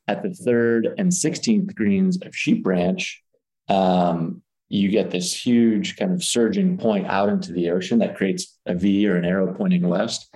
[0.08, 3.21] At the third and 16th greens of Sheep Ranch,
[3.69, 8.58] um, you get this huge kind of surging point out into the ocean that creates
[8.65, 10.34] a V or an arrow pointing west.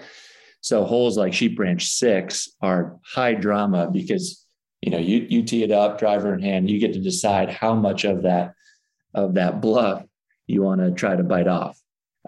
[0.62, 4.46] So holes like Sheep Ranch six are high drama because
[4.82, 7.76] you know you you tee it up, driver in hand, you get to decide how
[7.76, 8.54] much of that
[9.14, 10.04] of that bluff
[10.48, 11.80] you want to try to bite off.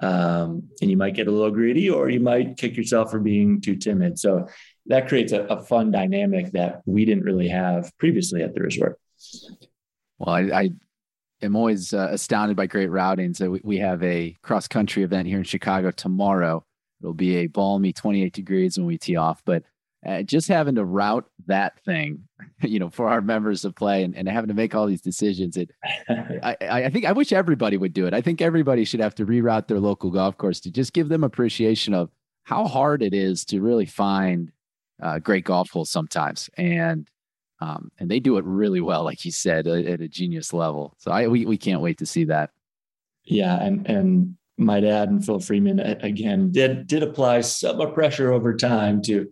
[0.02, 3.60] Um, and you might get a little greedy or you might kick yourself for being
[3.62, 4.20] too timid.
[4.20, 4.48] So
[4.86, 9.00] that creates a, a fun dynamic that we didn't really have previously at the resort.
[10.20, 10.72] Well, I, I
[11.42, 13.34] am always uh, astounded by great routing.
[13.34, 16.64] So we, we have a cross country event here in Chicago tomorrow.
[17.02, 19.64] It'll be a balmy 28 degrees when we tee off, but
[20.06, 22.28] uh, just having to route that thing,
[22.62, 25.58] you know, for our members to play and, and having to make all these decisions,
[25.58, 25.72] it,
[26.10, 28.14] I, I think I wish everybody would do it.
[28.14, 31.24] I think everybody should have to reroute their local golf course to just give them
[31.24, 32.10] appreciation of
[32.44, 34.52] how hard it is to really find
[35.02, 36.50] uh, great golf holes sometimes.
[36.58, 37.10] And
[37.60, 40.96] um, and they do it really well, like you said, at, at a genius level.
[40.98, 42.52] So I we we can't wait to see that.
[43.24, 48.56] Yeah, and and my dad and Phil Friedmann again did did apply some pressure over
[48.56, 49.30] time to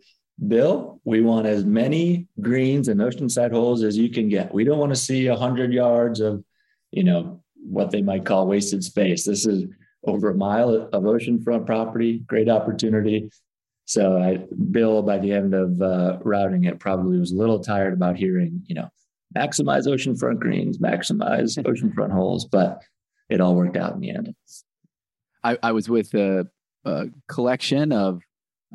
[0.48, 1.00] Bill.
[1.04, 4.54] We want as many greens and oceanside holes as you can get.
[4.54, 6.44] We don't want to see hundred yards of,
[6.92, 9.26] you know, what they might call wasted space.
[9.26, 9.66] This is
[10.04, 12.20] over a mile of oceanfront property.
[12.20, 13.30] Great opportunity.
[13.86, 14.40] So I,
[14.72, 18.64] Bill, by the end of uh, routing it, probably was a little tired about hearing,
[18.66, 18.90] you know,
[19.38, 22.82] maximize oceanfront greens, maximize oceanfront holes, but
[23.30, 24.36] it all worked out in the end.
[25.44, 26.48] I, I was with a,
[26.84, 28.24] a collection of,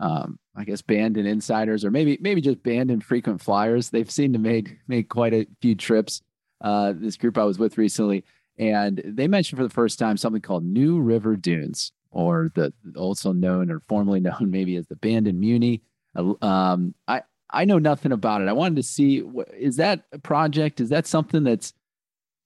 [0.00, 3.90] um, I guess, Bandon insiders, or maybe maybe just Bandon frequent flyers.
[3.90, 6.22] They've seemed to make make quite a few trips.
[6.60, 8.24] Uh, this group I was with recently,
[8.58, 13.32] and they mentioned for the first time something called New River Dunes or the also
[13.32, 15.82] known or formerly known maybe as the Bandon Muni.
[16.14, 18.48] Uh, um, I I know nothing about it.
[18.48, 19.22] I wanted to see
[19.54, 20.80] is that a project?
[20.80, 21.72] Is that something that's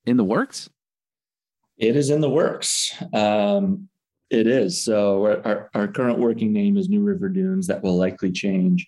[0.06, 0.70] in the works?
[1.76, 2.94] It is in the works.
[3.12, 3.88] Um,
[4.30, 4.82] it is.
[4.82, 7.66] So our, our current working name is New River Dunes.
[7.66, 8.86] That will likely change.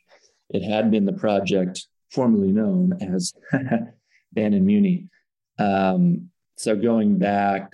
[0.51, 3.33] It had been the project formerly known as
[4.33, 5.09] Bandon Muni.
[5.59, 7.73] Um, so going back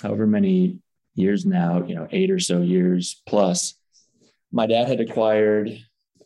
[0.00, 0.78] however many
[1.14, 3.74] years now, you know, eight or so years plus,
[4.52, 5.76] my dad had acquired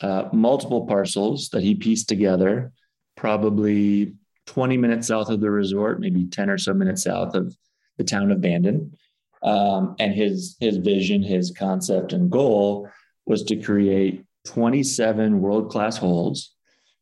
[0.00, 2.72] uh, multiple parcels that he pieced together,
[3.16, 4.14] probably
[4.46, 7.56] 20 minutes south of the resort, maybe 10 or so minutes south of
[7.96, 8.96] the town of Bandon.
[9.42, 12.88] Um, and his his vision, his concept and goal
[13.24, 16.54] was to create 27 world class holes.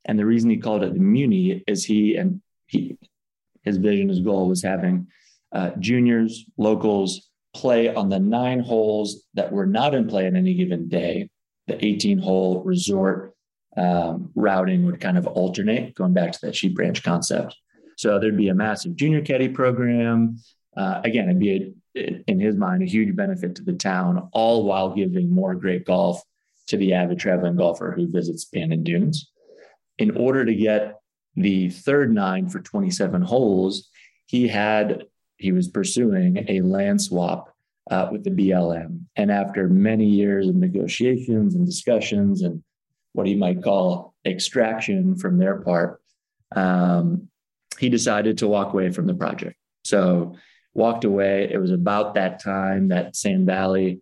[0.04, 2.98] And the reason he called it the Muni is he and he
[3.62, 5.08] his vision, his goal was having
[5.52, 7.25] uh, juniors, locals,
[7.56, 11.30] play on the nine holes that were not in play on any given day.
[11.66, 13.34] The 18 hole resort
[13.76, 17.56] um, routing would kind of alternate, going back to that sheep ranch concept.
[17.96, 20.38] So there'd be a massive junior caddy program.
[20.76, 24.64] Uh, again, it'd be, a, in his mind, a huge benefit to the town, all
[24.64, 26.22] while giving more great golf
[26.68, 29.30] to the avid traveling golfer who visits Bandon Dunes.
[29.98, 31.00] In order to get
[31.36, 33.88] the third nine for 27 holes,
[34.26, 35.04] he had
[35.36, 37.54] he was pursuing a land swap
[37.90, 39.00] uh, with the BLM.
[39.16, 42.62] And after many years of negotiations and discussions and
[43.12, 46.00] what he might call extraction from their part,
[46.54, 47.28] um,
[47.78, 49.56] he decided to walk away from the project.
[49.84, 50.36] So
[50.74, 51.48] walked away.
[51.50, 54.00] It was about that time that Sand Valley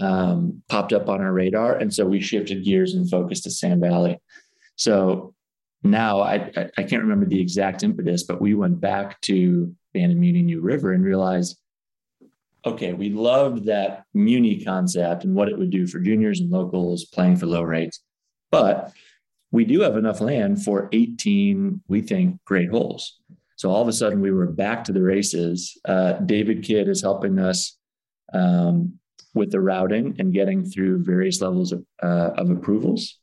[0.00, 3.80] um, popped up on our radar, and so we shifted gears and focused to Sand
[3.80, 4.18] Valley.
[4.76, 5.34] So
[5.82, 10.42] now I, I can't remember the exact impetus, but we went back to Bandon Muni
[10.42, 11.58] New River and realized,
[12.66, 17.06] okay, we loved that Muni concept and what it would do for juniors and locals
[17.06, 18.00] playing for low rates,
[18.50, 18.92] but
[19.50, 23.20] we do have enough land for 18, we think, great holes.
[23.56, 25.80] So all of a sudden we were back to the races.
[25.86, 27.78] Uh, David Kidd is helping us
[28.34, 28.98] um,
[29.32, 33.18] with the routing and getting through various levels of, uh, of approvals.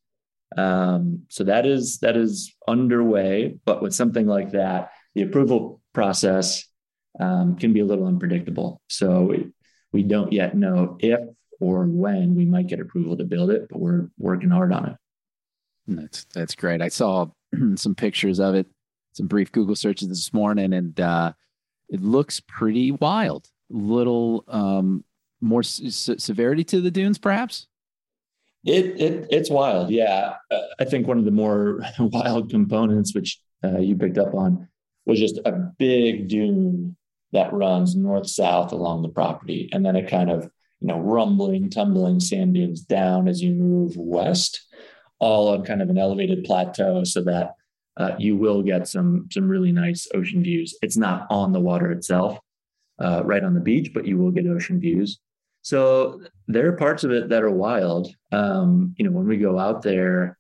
[0.58, 3.58] Um, so that is that is underway.
[3.64, 6.66] But with something like that, the approval process
[7.20, 8.82] um, can be a little unpredictable.
[8.90, 9.52] So we,
[9.92, 11.20] we don't yet know if
[11.60, 14.96] or when we might get approval to build it, but we're working hard on it.
[15.88, 16.82] That's that's great.
[16.82, 17.28] I saw
[17.76, 18.68] some pictures of it,
[19.14, 21.34] some brief Google searches this morning, and uh,
[21.90, 23.48] it looks pretty wild.
[23.70, 25.04] Little um,
[25.42, 27.68] more severity to the dunes, perhaps.
[28.66, 30.36] It, it it's wild, yeah.
[30.50, 34.70] Uh, I think one of the more wild components, which uh, you picked up on,
[35.06, 36.96] was just a big dune
[37.32, 41.70] that runs north south along the property, and then it kind of you know rumbling,
[41.70, 44.62] tumbling sand dunes down as you move west,
[45.20, 47.56] all on kind of an elevated plateau, so that
[47.98, 50.78] uh, you will get some some really nice ocean views.
[50.82, 52.40] It's not on the water itself,
[53.00, 55.20] uh, right on the beach, but you will get ocean views.
[55.64, 58.14] So there are parts of it that are wild.
[58.32, 60.38] Um, you know, when we go out there,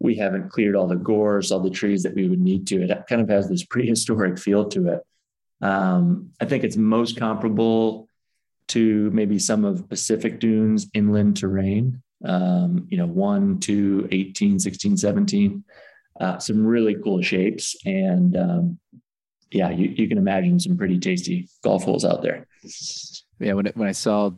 [0.00, 2.82] we haven't cleared all the gorse, all the trees that we would need to.
[2.82, 5.00] It kind of has this prehistoric feel to it.
[5.60, 8.08] Um, I think it's most comparable
[8.68, 14.96] to maybe some of Pacific Dunes inland terrain, um, you know, 1, 2, 18, 16,
[14.96, 15.64] 17.
[16.20, 17.76] Uh, some really cool shapes.
[17.84, 18.78] And um,
[19.50, 22.46] yeah, you, you can imagine some pretty tasty golf holes out there.
[23.40, 24.30] Yeah, when, it, when I saw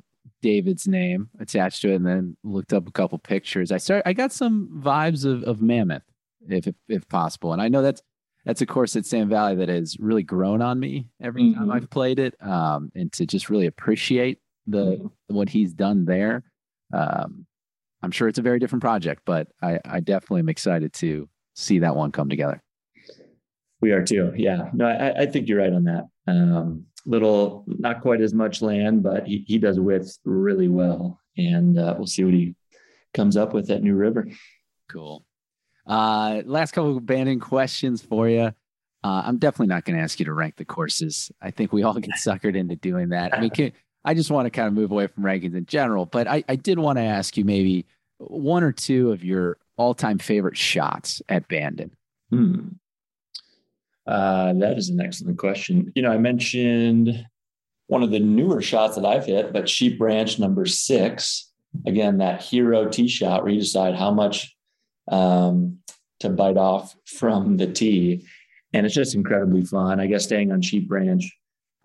[0.42, 3.72] David's name attached to it, and then looked up a couple pictures.
[3.72, 4.03] I start.
[4.07, 6.03] I got some vibes of, of Mammoth,
[6.49, 8.03] if, if, if possible, and I know that's
[8.44, 11.59] that's a course at Sand Valley that has really grown on me every mm-hmm.
[11.59, 15.35] time I've played it, um, and to just really appreciate the mm-hmm.
[15.35, 16.44] what he's done there.
[16.92, 17.46] Um,
[18.03, 21.81] I'm sure it's a very different project, but I, I definitely am excited to see
[21.81, 22.62] that one come together.
[23.81, 24.33] We are too.
[24.37, 24.70] Yeah.
[24.72, 26.05] No, I, I think you're right on that.
[26.27, 31.20] Um, little, not quite as much land, but he, he does width really well.
[31.38, 32.54] And uh, we'll see what he
[33.14, 34.28] comes up with at New River.
[34.90, 35.24] Cool.
[35.86, 38.52] Uh, last couple of Bandon questions for you.
[39.04, 41.30] Uh, I'm definitely not going to ask you to rank the courses.
[41.40, 43.34] I think we all get suckered into doing that.
[43.36, 43.72] I mean, can,
[44.04, 46.56] I just want to kind of move away from rankings in general, but I, I
[46.56, 47.86] did want to ask you maybe
[48.18, 51.92] one or two of your all time favorite shots at Bandon.
[52.30, 52.68] Hmm.
[54.06, 55.92] Uh, that is an excellent question.
[55.94, 57.26] You know, I mentioned
[57.88, 61.50] one of the newer shots that I've hit, but Sheep Ranch number six.
[61.86, 64.56] Again, that hero tee shot where you decide how much
[65.08, 65.78] um,
[66.20, 68.26] to bite off from the tee.
[68.72, 70.00] And it's just incredibly fun.
[70.00, 71.30] I guess staying on Sheep Ranch,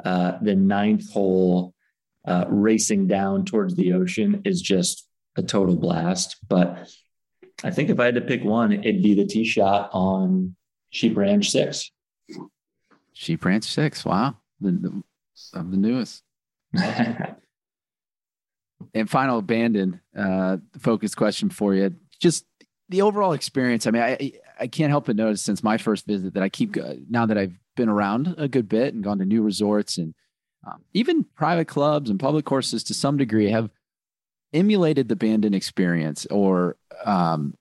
[0.03, 1.73] uh, the ninth hole
[2.25, 5.07] uh, racing down towards the ocean is just
[5.37, 6.37] a total blast.
[6.47, 6.89] But
[7.63, 10.55] I think if I had to pick one, it'd be the tee shot on
[10.89, 11.91] Sheep Ranch six.
[13.13, 14.05] Sheep Ranch Six.
[14.05, 15.03] Wow, the, the
[15.53, 16.23] of the newest.
[18.93, 21.95] and final Bandon uh, focus question for you.
[22.19, 22.45] Just
[22.89, 23.87] the overall experience.
[23.87, 26.77] I mean, I I can't help but notice since my first visit that I keep
[27.09, 30.13] now that I've been around a good bit and gone to new resorts and
[30.67, 33.69] um, even private clubs and public courses to some degree have
[34.53, 37.55] emulated the Bandon experience or um,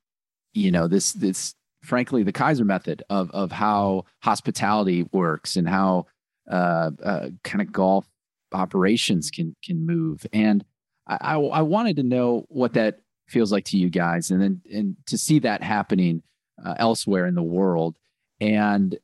[0.53, 6.07] you know this this frankly the Keiser method of of how hospitality works and how
[6.51, 8.07] uh, uh, kind of golf
[8.53, 10.27] operations can can move.
[10.33, 10.65] And
[11.07, 14.61] I, I, I wanted to know what that feels like to you guys, and then
[14.73, 16.23] and to see that happening
[16.65, 17.97] uh, elsewhere in the world.
[18.41, 18.99] And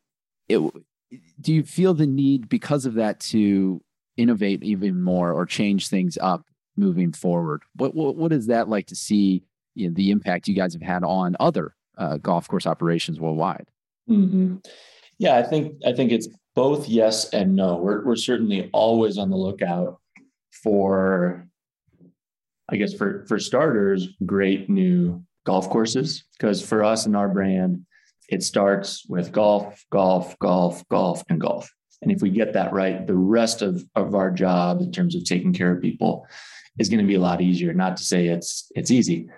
[0.48, 0.58] it,
[1.40, 3.80] do you feel the need because of that to
[4.16, 6.44] innovate even more or change things up
[6.76, 7.62] moving forward?
[7.74, 9.44] What what, what is that like to see?
[9.74, 13.66] You know, the impact you guys have had on other uh, golf course operations worldwide?
[14.08, 14.56] Mm-hmm.
[15.18, 17.76] Yeah, I think I think it's both yes and no.
[17.76, 20.00] We're we're certainly always on the lookout
[20.62, 21.46] for,
[22.68, 27.86] I guess for for starters, great new golf courses because for us and our brand,
[28.28, 31.70] it starts with golf, golf, golf, golf, and golf.
[32.02, 35.24] And if we get that right, the rest of, of our job in terms of
[35.24, 36.26] taking care of people
[36.78, 37.72] is going to be a lot easier.
[37.72, 39.28] Not to say it's it's easy,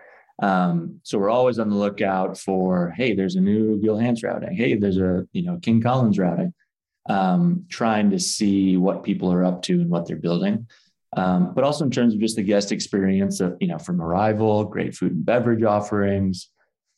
[0.41, 4.55] um, so we're always on the lookout for, hey, there's a new Gil Hanse routing.
[4.55, 6.55] Hey, there's a you know King Collins routing.
[7.09, 10.66] Um, trying to see what people are up to and what they're building.
[11.16, 14.64] Um, but also in terms of just the guest experience of, you know, from arrival,
[14.64, 16.51] great food and beverage offerings,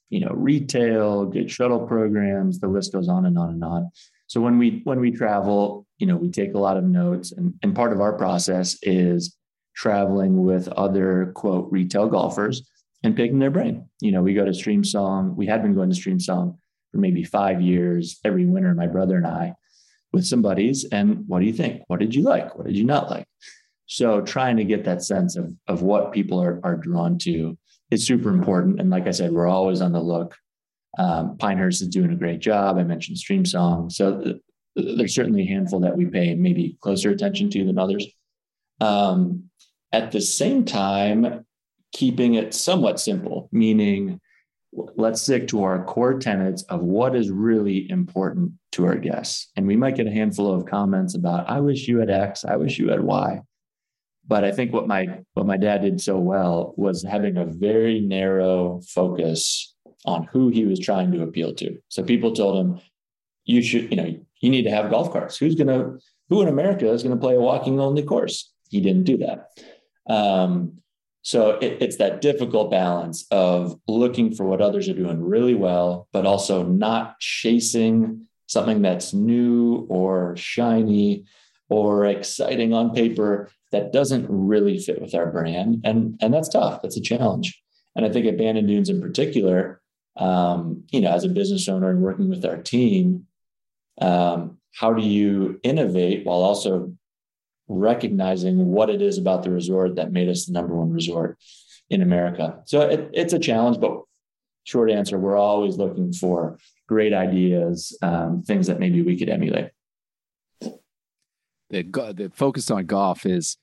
[0.08, 3.90] you know, retail, good shuttle programs, the list goes on and on and on.
[4.26, 7.54] So when we when we travel, you know, we take a lot of notes and,
[7.62, 9.36] and part of our process is
[9.76, 12.68] traveling with other quote retail golfers
[13.02, 13.88] and picking their brain.
[14.00, 15.34] You know, we go to Streamsong.
[15.34, 16.56] We had been going to Streamsong
[16.90, 19.54] for maybe five years every winter, my brother and I,
[20.12, 20.84] with some buddies.
[20.90, 21.82] And what do you think?
[21.86, 22.56] What did you like?
[22.56, 23.26] What did you not like?
[23.86, 27.58] So trying to get that sense of, of what people are, are drawn to
[27.90, 28.80] is super important.
[28.80, 30.36] And like I said, we're always on the look.
[30.98, 32.76] Um, Pinehurst is doing a great job.
[32.76, 33.90] I mentioned Streamsong.
[33.90, 34.36] So th-
[34.76, 38.06] there's certainly a handful that we pay maybe closer attention to than others.
[38.80, 39.50] Um,
[39.92, 41.44] at the same time,
[41.92, 44.20] keeping it somewhat simple, meaning
[44.72, 49.50] let's stick to our core tenets of what is really important to our guests.
[49.56, 52.56] And we might get a handful of comments about, I wish you had X, I
[52.56, 53.40] wish you had Y.
[54.26, 58.00] But I think what my what my dad did so well was having a very
[58.00, 59.74] narrow focus
[60.04, 61.76] on who he was trying to appeal to.
[61.88, 62.80] So people told him,
[63.44, 65.36] you should, you know, you need to have golf carts.
[65.36, 68.52] Who's gonna who in America is to play a walking only course?
[68.68, 69.48] He didn't do that.
[70.06, 70.80] Um,
[71.22, 76.08] so it, it's that difficult balance of looking for what others are doing really well,
[76.12, 81.24] but also not chasing something that's new or shiny
[81.68, 85.82] or exciting on paper that doesn't really fit with our brand.
[85.84, 86.82] And, and that's tough.
[86.82, 87.62] That's a challenge.
[87.94, 89.80] And I think at Bandon Dunes in particular,
[90.16, 93.26] um, you know, as a business owner and working with our team,
[94.00, 96.92] um, how do you innovate while also
[97.70, 101.38] recognizing what it is about the resort that made us the number one resort
[101.88, 102.60] in America.
[102.66, 104.02] So it, it's a challenge, but
[104.64, 106.58] short answer, we're always looking for
[106.88, 109.70] great ideas, um, things that maybe we could emulate.
[110.60, 113.56] The, the focus on golf is,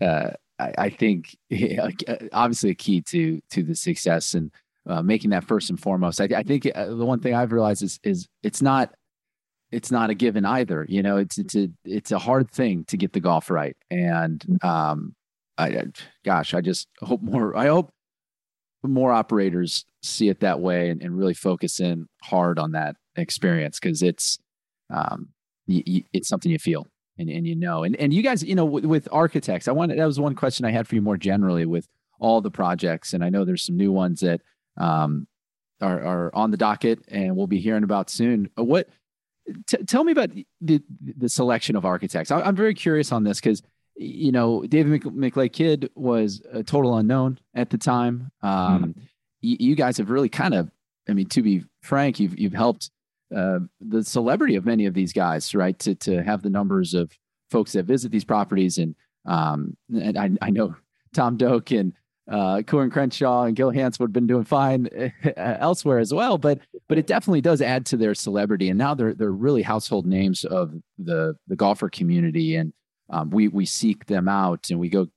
[0.00, 1.36] uh, I, I, think,
[2.32, 4.50] obviously a key to to the success and
[4.88, 6.22] uh, making that first and foremost.
[6.22, 8.94] I, I think uh, the one thing I've realized is is it's not
[9.72, 10.84] it's not a given either.
[10.88, 13.76] You know, it's it's a it's a hard thing to get the golf right.
[13.90, 15.14] And um,
[15.58, 15.84] I,
[16.24, 17.56] gosh, I just hope more.
[17.56, 17.92] I hope
[18.82, 23.78] more operators see it that way and, and really focus in hard on that experience
[23.78, 24.38] because it's
[24.92, 25.28] um,
[25.68, 26.86] y- y- it's something you feel
[27.18, 27.84] and, and you know.
[27.84, 30.64] And and you guys, you know, w- with architects, I wanted that was one question
[30.64, 31.86] I had for you more generally with
[32.18, 34.40] all the projects, and I know there's some new ones that
[34.78, 35.26] um,
[35.80, 38.50] are are on the docket and we'll be hearing about soon.
[38.56, 38.88] What
[39.66, 40.30] T- tell me about
[40.60, 40.82] the
[41.16, 42.30] the selection of architects.
[42.30, 43.62] I, am very curious on this because
[43.96, 48.30] you know David Mc, McLay Kidd was a total unknown at the time.
[48.42, 49.00] Um, mm-hmm.
[49.42, 50.70] y- you guys have really kind of,
[51.08, 52.90] I mean, to be frank, you've you've helped
[53.34, 55.78] uh, the celebrity of many of these guys, right?
[55.80, 57.12] To to have the numbers of
[57.50, 58.94] folks that visit these properties, and
[59.26, 60.74] um, and I, I know
[61.14, 61.92] Tom Doak and
[62.28, 66.38] uh, Coore Crenshaw and Gil Hanse would have been doing fine uh, elsewhere as well,
[66.38, 70.06] but but it definitely does add to their celebrity, and now they're they're really household
[70.06, 72.72] names of the the golfer community, and
[73.10, 75.08] um, we we seek them out and we go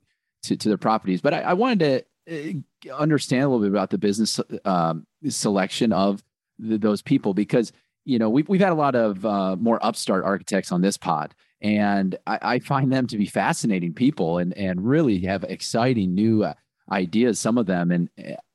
[0.43, 1.21] to to their properties.
[1.21, 5.93] But I, I wanted to uh, understand a little bit about the business um, selection
[5.93, 6.23] of
[6.59, 7.71] the, those people because
[8.05, 11.35] you know we've we've had a lot of uh, more upstart architects on this pod,
[11.61, 16.43] and I, I, find them to be fascinating people and and really have exciting new
[16.43, 16.53] uh,
[16.91, 18.09] ideas, some of them, and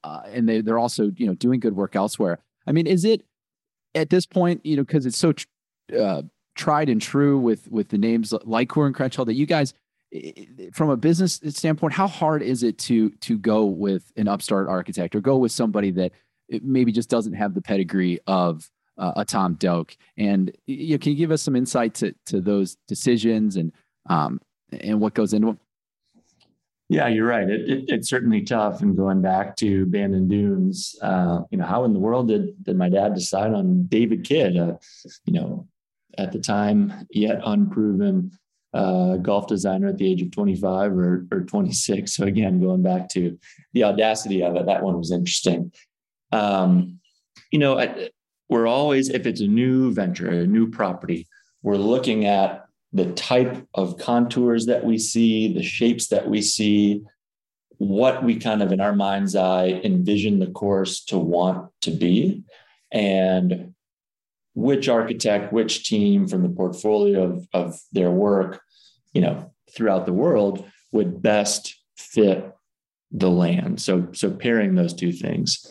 [0.04, 2.38] uh, and they they're also you know doing good work elsewhere.
[2.66, 3.24] I mean, is it
[3.94, 5.32] at this point you know because it's so
[5.98, 6.22] uh,
[6.54, 9.74] tried and true with with the names like Coore and Crenshaw that you guys
[10.72, 15.14] from a business standpoint how hard is it to to go with an upstart architect
[15.14, 16.12] or go with somebody that
[16.62, 21.12] maybe just doesn't have the pedigree of uh, a Tom Doak and you know, can
[21.12, 23.72] you give us some insight to to those decisions and
[24.08, 24.40] um
[24.72, 25.60] and what goes into them
[26.88, 27.48] yeah, you're right.
[27.48, 28.80] It, it, it's certainly tough.
[28.80, 32.76] And going back to Bandon Dunes, uh, you know, how in the world did did
[32.76, 34.56] my dad decide on David Kidd?
[34.56, 34.74] Uh,
[35.26, 35.68] you know,
[36.16, 38.32] at the time, yet unproven
[38.72, 42.14] uh, golf designer at the age of 25 or, or 26.
[42.14, 43.38] So again, going back to
[43.72, 45.72] the audacity of it, that one was interesting.
[46.32, 47.00] Um,
[47.50, 48.10] you know, I,
[48.48, 51.26] we're always if it's a new venture, a new property,
[51.62, 57.02] we're looking at the type of contours that we see, the shapes that we see,
[57.76, 62.42] what we kind of in our mind's eye envision the course to want to be,
[62.92, 63.74] and
[64.54, 68.60] which architect, which team from the portfolio of, of their work,
[69.12, 72.52] you know, throughout the world would best fit
[73.12, 73.80] the land.
[73.80, 75.66] So, so pairing those two things.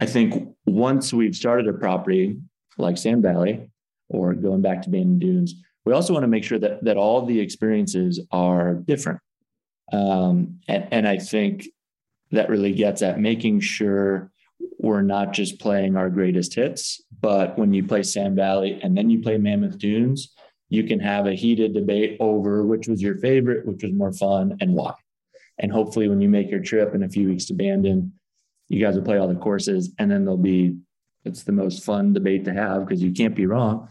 [0.00, 2.38] I think once we've started a property
[2.78, 3.70] like Sand Valley
[4.08, 5.54] or going back to Bandon Dunes,
[5.84, 9.20] we also want to make sure that that all the experiences are different.
[9.92, 11.66] Um, and, and i think
[12.30, 14.30] that really gets at making sure
[14.78, 19.10] we're not just playing our greatest hits but when you play sand valley and then
[19.10, 20.34] you play mammoth dunes
[20.68, 24.56] you can have a heated debate over which was your favorite which was more fun
[24.60, 24.94] and why.
[25.58, 28.12] And hopefully when you make your trip in a few weeks to bandon
[28.68, 30.76] you guys will play all the courses and then there'll be
[31.24, 33.88] it's the most fun debate to have because you can't be wrong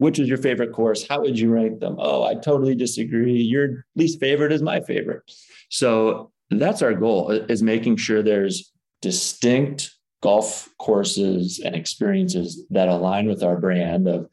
[0.00, 1.06] which is your favorite course?
[1.06, 1.96] How would you rank them?
[1.98, 3.42] Oh, I totally disagree.
[3.42, 5.22] Your least favorite is my favorite.
[5.68, 8.72] So that's our goal is making sure there's
[9.02, 14.26] distinct golf courses and experiences that align with our brand of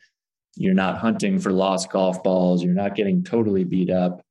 [0.55, 4.21] you're not hunting for lost golf balls you're not getting totally beat up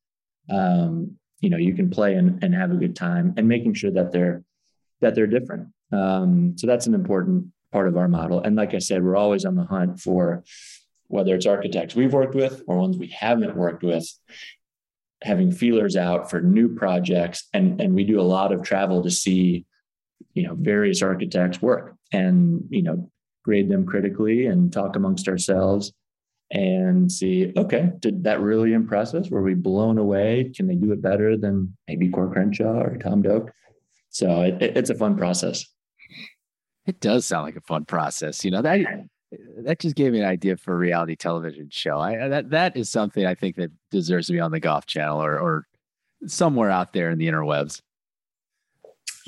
[0.50, 3.90] um, you know you can play and, and have a good time and making sure
[3.90, 4.42] that they're
[5.00, 8.78] that they're different um, so that's an important part of our model and like i
[8.78, 10.42] said we're always on the hunt for
[11.08, 14.08] whether it's architects we've worked with or ones we haven't worked with
[15.22, 17.48] having feelers out for new projects.
[17.52, 19.64] And and we do a lot of travel to see
[20.34, 23.10] you know various architects work and you know
[23.44, 25.92] grade them critically and talk amongst ourselves
[26.50, 29.30] and see okay did that really impress us?
[29.30, 30.52] Were we blown away?
[30.54, 33.50] Can they do it better than maybe Coore Crenshaw or Tom Doak?
[34.10, 35.66] So it, it, it's a fun process.
[36.86, 38.44] It does sound like a fun process.
[38.44, 38.80] You know that
[39.58, 42.88] that just gave me an idea for a reality television show I that that is
[42.88, 45.66] something I think that deserves to be on the golf channel or or
[46.26, 47.82] somewhere out there in the interwebs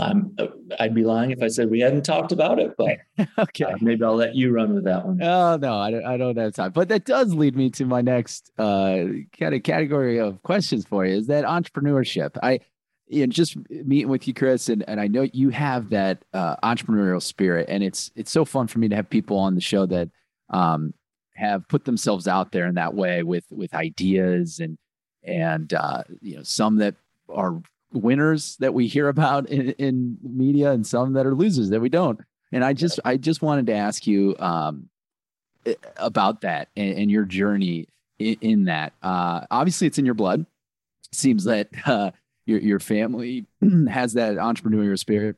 [0.00, 0.36] um,
[0.78, 2.98] I'd be lying if I said we hadn't talked about it, but
[3.38, 5.20] okay, uh, maybe I'll let you run with that one.
[5.22, 6.72] Oh no, I don't, I don't have time.
[6.72, 9.04] But that does lead me to my next uh,
[9.38, 12.36] kind of category of questions for you: is that entrepreneurship?
[12.42, 12.60] I,
[13.08, 16.56] you know, just meeting with you, Chris, and, and I know you have that uh,
[16.56, 19.86] entrepreneurial spirit, and it's it's so fun for me to have people on the show
[19.86, 20.10] that
[20.50, 20.94] um,
[21.34, 24.78] have put themselves out there in that way with with ideas and
[25.22, 26.94] and uh, you know some that
[27.28, 27.60] are
[27.92, 31.88] winners that we hear about in, in media and some that are losers that we
[31.88, 32.20] don't.
[32.52, 34.88] And I just I just wanted to ask you um,
[35.96, 37.88] about that and, and your journey
[38.18, 38.92] in, in that.
[39.02, 40.46] Uh, obviously, it's in your blood.
[41.12, 42.10] Seems that uh,
[42.48, 43.46] your your family
[43.90, 45.36] has that entrepreneurial spirit.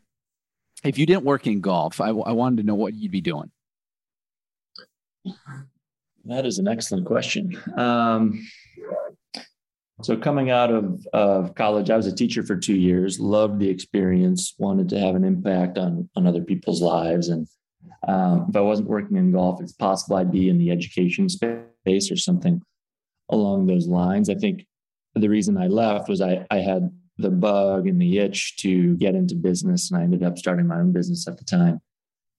[0.85, 3.51] If you didn't work in golf, I, I wanted to know what you'd be doing.
[6.25, 7.61] That is an excellent question.
[7.77, 8.47] Um,
[10.03, 13.69] so coming out of, of college, I was a teacher for two years, loved the
[13.69, 17.29] experience, wanted to have an impact on, on other people's lives.
[17.29, 17.47] And
[18.09, 22.11] um, if I wasn't working in golf, it's possible I'd be in the education space
[22.11, 22.63] or something
[23.29, 24.31] along those lines.
[24.31, 24.67] I think
[25.15, 26.91] the reason I left was I, I had
[27.21, 30.79] the bug and the itch to get into business, and I ended up starting my
[30.79, 31.81] own business at the time.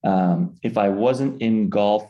[0.03, 2.09] Um, if I wasn't in golf,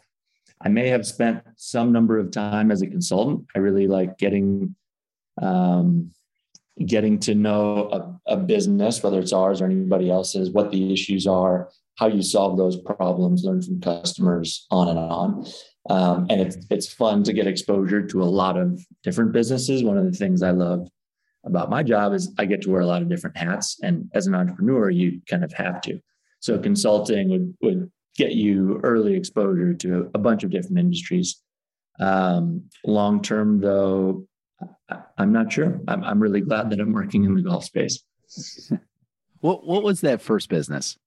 [0.62, 3.48] I may have spent some number of time as a consultant.
[3.56, 4.76] I really like getting
[5.42, 6.12] um,
[6.86, 11.26] getting to know a, a, business, whether it's ours or anybody else's, what the issues
[11.26, 15.46] are, how you solve those problems, learn from customers, on and on.
[15.90, 19.84] Um, and it's it's fun to get exposure to a lot of different businesses.
[19.84, 20.88] One of the things I love
[21.44, 24.28] about my job is I get to wear a lot of different hats, and as
[24.28, 26.00] an entrepreneur, you kind of have to.
[26.40, 31.42] So consulting would would get you early exposure to a bunch of different industries.
[32.00, 34.28] Um, long term, though,
[35.18, 35.80] I'm not sure.
[35.88, 38.04] I'm, I'm really glad that I'm working in the golf space.
[39.40, 40.98] what What was that first business?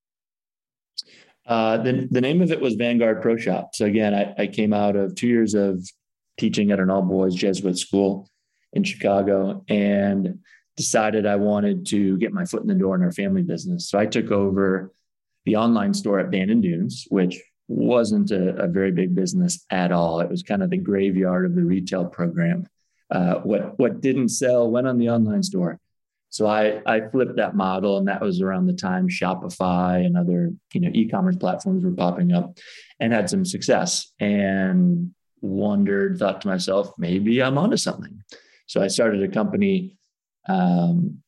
[1.46, 3.70] Uh, the the name of it was Vanguard Pro Shop.
[3.74, 5.86] So again, I, I came out of two years of
[6.38, 8.28] teaching at an all boys Jesuit school
[8.74, 10.40] in Chicago and
[10.76, 13.88] decided I wanted to get my foot in the door in our family business.
[13.88, 14.92] So I took over
[15.44, 20.20] the online store at Bandon Dunes, which wasn't a, a very big business at all.
[20.20, 22.66] It was kind of the graveyard of the retail program.
[23.10, 25.78] Uh, what what didn't sell went on the online store.
[26.30, 30.50] So I I flipped that model, and that was around the time Shopify and other
[30.72, 32.58] you know e-commerce platforms were popping up,
[32.98, 34.12] and had some success.
[34.18, 35.14] And
[35.44, 38.22] wondered, thought to myself, maybe I'm onto something.
[38.66, 39.96] So I started a company
[40.48, 41.22] um,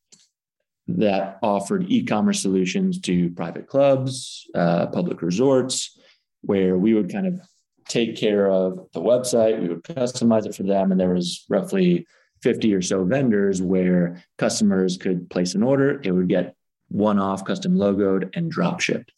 [0.88, 5.98] that offered e-commerce solutions to private clubs, uh, public resorts,
[6.42, 7.40] where we would kind of
[7.88, 9.60] take care of the website.
[9.60, 10.92] We would customize it for them.
[10.92, 12.06] And there was roughly
[12.42, 16.00] 50 or so vendors where customers could place an order.
[16.02, 16.54] It would get
[16.88, 19.12] one off custom logoed and drop shipped.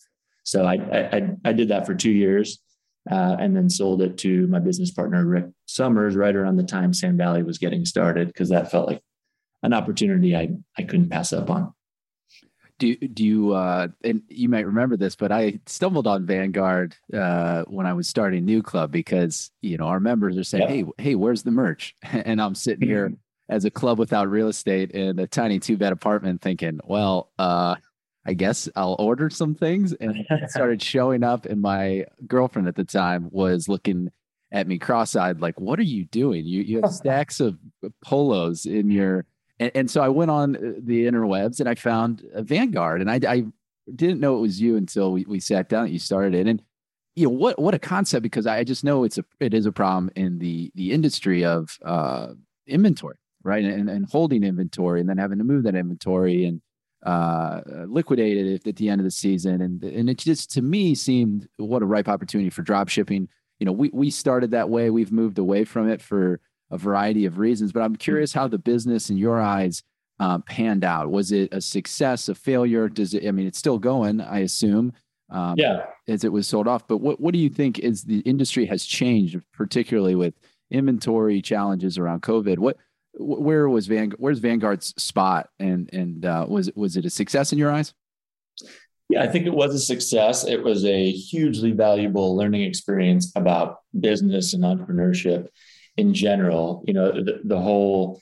[0.44, 2.58] So I, I, I did that for two years
[3.10, 6.92] uh, and then sold it to my business partner, Rick Summers, right around the time
[6.92, 9.02] Sand Valley was getting started, because that felt like
[9.62, 11.72] an opportunity I, I couldn't pass up on
[12.78, 17.62] do do you uh and you might remember this but i stumbled on vanguard uh
[17.64, 20.68] when i was starting new club because you know our members are saying yeah.
[20.68, 23.54] hey hey where's the merch and i'm sitting here mm-hmm.
[23.54, 27.74] as a club without real estate in a tiny two bed apartment thinking well uh
[28.28, 32.76] i guess i'll order some things and it started showing up and my girlfriend at
[32.76, 34.10] the time was looking
[34.52, 37.58] at me cross-eyed like what are you doing you you have stacks of
[38.04, 39.26] polos in your
[39.60, 43.10] and, and, so I went on uh, the interwebs and I found a Vanguard, and
[43.10, 43.44] I, I
[43.94, 45.84] didn't know it was you until we, we sat down.
[45.84, 46.62] And you started it, and
[47.16, 49.72] you know what what a concept because I just know it's a it is a
[49.72, 52.28] problem in the the industry of uh,
[52.66, 53.64] inventory, right?
[53.64, 56.60] And, and holding inventory and then having to move that inventory and
[57.08, 59.62] uh, liquidate at the end of the season.
[59.62, 63.28] And and it just to me seemed what a ripe opportunity for drop shipping.
[63.60, 64.90] You know, we we started that way.
[64.90, 66.38] We've moved away from it for
[66.70, 69.82] a variety of reasons, but I'm curious how the business in your eyes
[70.20, 71.10] uh, panned out.
[71.10, 72.90] Was it a success, a failure?
[72.90, 73.26] Does it?
[73.26, 74.92] I mean, it's still going, I assume.
[75.30, 76.86] Um, yeah, as it was sold off.
[76.86, 80.34] But what what do you think is the industry has changed, particularly with
[80.70, 82.58] inventory challenges around COVID?
[82.58, 82.76] What
[83.18, 87.58] where was Van where's Vanguard's spot and and uh, was was it a success in
[87.58, 87.94] your eyes?
[89.08, 90.46] Yeah, I think it was a success.
[90.46, 95.48] It was a hugely valuable learning experience about business and entrepreneurship
[95.96, 96.84] in general.
[96.86, 98.20] You know, the, the whole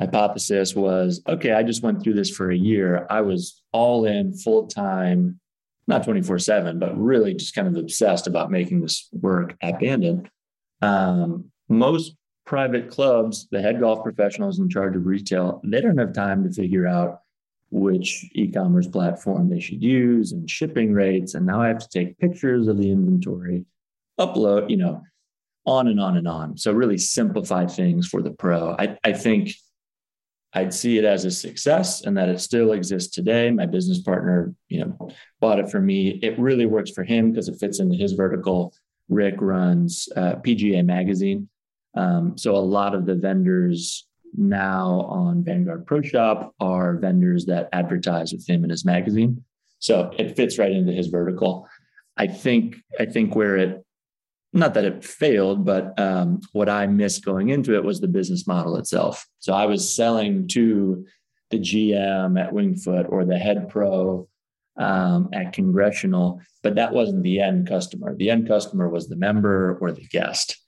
[0.00, 3.06] hypothesis was okay, I just went through this for a year.
[3.10, 5.38] I was all in full time,
[5.86, 10.30] not 24 7, but really just kind of obsessed about making this work at Bandon.
[10.80, 16.12] Um, most private clubs, the head golf professionals in charge of retail, they don't have
[16.12, 17.20] time to figure out
[17.70, 21.34] which e-commerce platform they should use and shipping rates.
[21.34, 23.64] And now I have to take pictures of the inventory,
[24.20, 25.02] upload, you know,
[25.64, 26.58] on and on and on.
[26.58, 28.76] So really simplify things for the pro.
[28.78, 29.54] I, I think
[30.52, 33.50] I'd see it as a success and that it still exists today.
[33.50, 35.08] My business partner, you know,
[35.40, 36.20] bought it for me.
[36.22, 38.74] It really works for him because it fits into his vertical.
[39.08, 41.48] Rick runs uh, PGA Magazine.
[41.94, 47.68] Um, so a lot of the vendors now on Vanguard Pro Shop are vendors that
[47.72, 49.44] advertise with him in his magazine.
[49.78, 51.68] So it fits right into his vertical.
[52.16, 53.84] I think I think where it
[54.52, 58.46] not that it failed, but um, what I missed going into it was the business
[58.46, 59.26] model itself.
[59.38, 61.06] So I was selling to
[61.50, 64.28] the GM at Winged Foot or the head pro
[64.76, 68.14] um, at Congressional, but that wasn't the end customer.
[68.14, 70.61] The end customer was the member or the guest.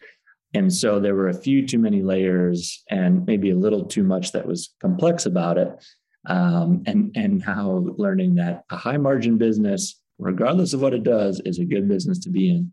[0.55, 4.33] And so there were a few too many layers and maybe a little too much
[4.33, 5.85] that was complex about it.
[6.27, 11.41] Um, and, and how learning that a high margin business, regardless of what it does,
[11.45, 12.73] is a good business to be in.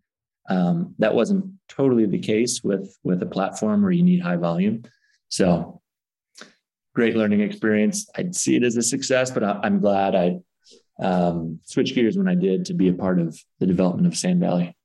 [0.50, 4.84] Um, that wasn't totally the case with with a platform where you need high volume.
[5.30, 5.82] So
[6.96, 8.10] great learning experience.
[8.16, 10.40] I'd see it as a success, but I, am glad I
[11.02, 14.40] um, switched gears when I did to be a part of the development of Sand
[14.40, 14.76] Valley.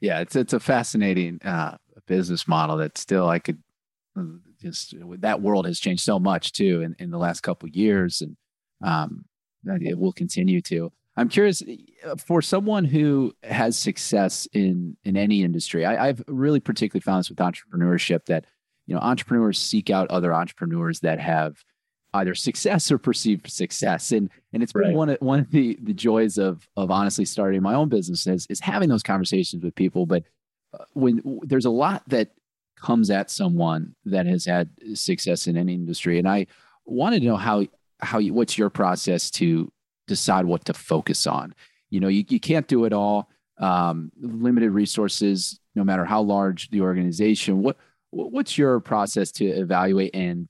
[0.00, 1.76] Yeah, it's it's a fascinating uh,
[2.06, 3.62] business model that still I could
[4.60, 8.36] just that world has changed so much too in, in the last couple years, and
[8.82, 9.24] um,
[9.64, 10.92] it will continue to.
[11.16, 11.62] I'm curious
[12.26, 15.84] for someone who has success in in any industry.
[15.84, 18.46] I, have really particularly found this with entrepreneurship that
[18.86, 21.56] you know entrepreneurs seek out other entrepreneurs that have
[22.14, 24.94] either success or perceived success, and and it's been right.
[24.94, 28.46] one of one of the the joys of of honestly starting my own business is
[28.48, 30.06] is having those conversations with people.
[30.06, 30.24] But
[30.92, 32.30] when there's a lot that
[32.76, 36.46] comes at someone that has had success in any industry, and I
[36.84, 37.66] wanted to know how
[38.00, 39.70] how you, what's your process to
[40.06, 41.54] decide what to focus on.
[41.90, 43.30] You know, you, you can't do it all.
[43.58, 47.62] Um, limited resources, no matter how large the organization.
[47.62, 47.76] What
[48.10, 50.48] what's your process to evaluate and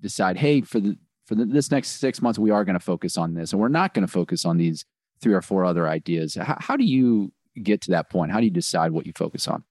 [0.00, 0.36] decide?
[0.36, 0.96] Hey, for the
[1.26, 3.68] for the, this next six months, we are going to focus on this, and we're
[3.68, 4.84] not going to focus on these
[5.20, 6.34] three or four other ideas.
[6.34, 7.32] How, how do you
[7.62, 8.32] get to that point?
[8.32, 9.64] How do you decide what you focus on?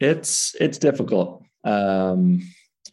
[0.00, 1.42] It's it's difficult.
[1.64, 2.42] Um,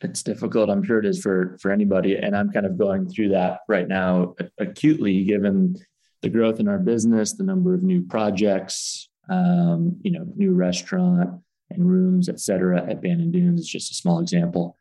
[0.02, 0.70] it's difficult.
[0.70, 3.88] I'm sure it is for for anybody, and I'm kind of going through that right
[3.88, 5.76] now acutely, given
[6.22, 11.42] the growth in our business, the number of new projects, um, you know, new restaurant
[11.70, 14.78] and rooms, et cetera, at Bandon Dunes is just a small example,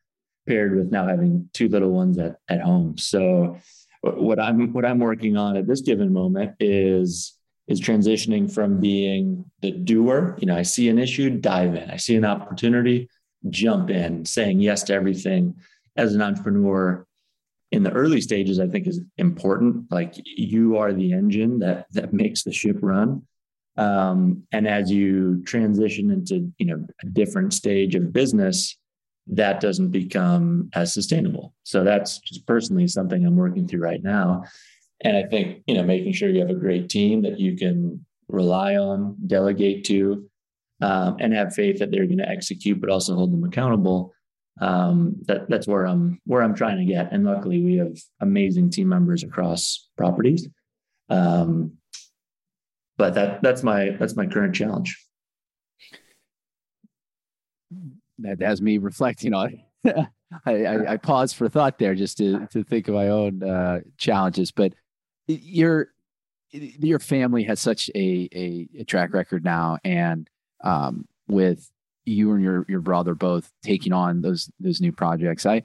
[0.46, 2.98] paired with now having two little ones at at home.
[2.98, 3.58] So,
[4.02, 7.34] what I'm what I'm working on at this given moment is
[7.70, 10.36] is transitioning from being the doer.
[10.40, 11.88] You know, I see an issue, dive in.
[11.88, 13.08] I see an opportunity,
[13.48, 15.54] jump in, saying yes to everything
[15.96, 17.06] as an entrepreneur
[17.70, 19.90] in the early stages, I think is important.
[19.90, 23.22] Like you are the engine that that makes the ship run.
[23.76, 28.76] Um, and as you transition into you know a different stage of business,
[29.28, 31.54] that doesn't become as sustainable.
[31.62, 34.44] So that's just personally something I'm working through right now.
[35.02, 38.04] And I think you know making sure you have a great team that you can
[38.28, 40.28] rely on, delegate to,
[40.80, 44.12] um, and have faith that they're going to execute, but also hold them accountable.
[44.60, 47.12] Um, that that's where I'm where I'm trying to get.
[47.12, 50.48] And luckily, we have amazing team members across properties.
[51.08, 51.72] Um,
[52.98, 55.02] but that that's my that's my current challenge.
[58.18, 59.62] That has me reflecting on.
[59.86, 63.80] I, I, I pause for thought there just to to think of my own uh,
[63.96, 64.50] challenges.
[64.50, 64.74] But
[65.26, 65.88] you're
[66.52, 70.28] your family has such a, a, a track record now, and
[70.64, 71.70] um, with
[72.04, 75.62] you and your your brother both taking on those those new projects, I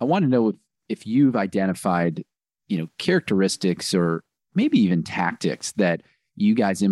[0.00, 0.56] I want to know if,
[0.88, 2.24] if you've identified
[2.68, 4.22] you know characteristics or
[4.54, 6.02] maybe even tactics that
[6.36, 6.82] you guys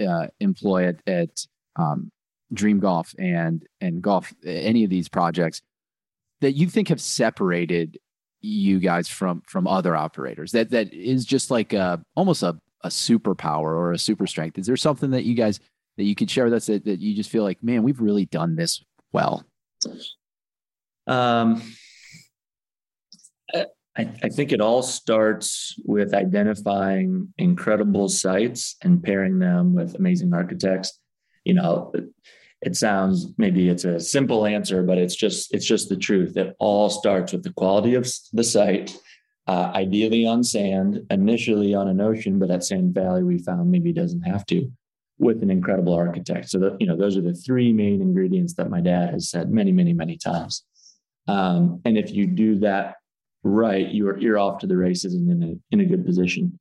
[0.00, 1.46] uh, employ at, at
[1.76, 2.10] um,
[2.52, 5.60] Dream Golf and and golf any of these projects
[6.40, 7.98] that you think have separated
[8.40, 10.52] you guys from from other operators.
[10.52, 14.58] That that is just like a almost a, a superpower or a super strength.
[14.58, 15.60] Is there something that you guys
[15.96, 18.26] that you could share with us that, that you just feel like man we've really
[18.26, 18.82] done this
[19.12, 19.44] well?
[21.06, 21.62] Um
[23.96, 30.32] I, I think it all starts with identifying incredible sites and pairing them with amazing
[30.32, 31.00] architects.
[31.44, 31.92] You know
[32.60, 36.36] it sounds maybe it's a simple answer but it's just it's just the truth.
[36.36, 38.96] It all starts with the quality of the site
[39.46, 43.92] uh, ideally on sand initially on an ocean but at sand valley we found maybe
[43.92, 44.70] doesn't have to
[45.20, 46.48] with an incredible architect.
[46.48, 49.72] So you know those are the three main ingredients that my dad has said many
[49.72, 50.64] many many times.
[51.26, 52.96] Um, and if you do that
[53.44, 56.58] right you're you're off to the races and in a in a good position.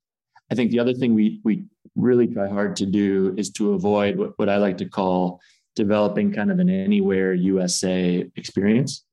[0.52, 4.18] I think the other thing we we really try hard to do is to avoid
[4.18, 5.42] what, what i like to call
[5.78, 9.06] developing kind of an anywhere USA experience.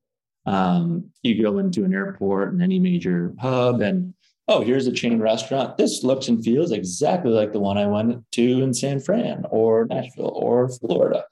[0.45, 4.13] Um, you go into an airport and any major hub, and
[4.47, 5.77] oh, here's a chain restaurant.
[5.77, 9.85] This looks and feels exactly like the one I went to in San Fran or
[9.85, 11.23] Nashville or Florida.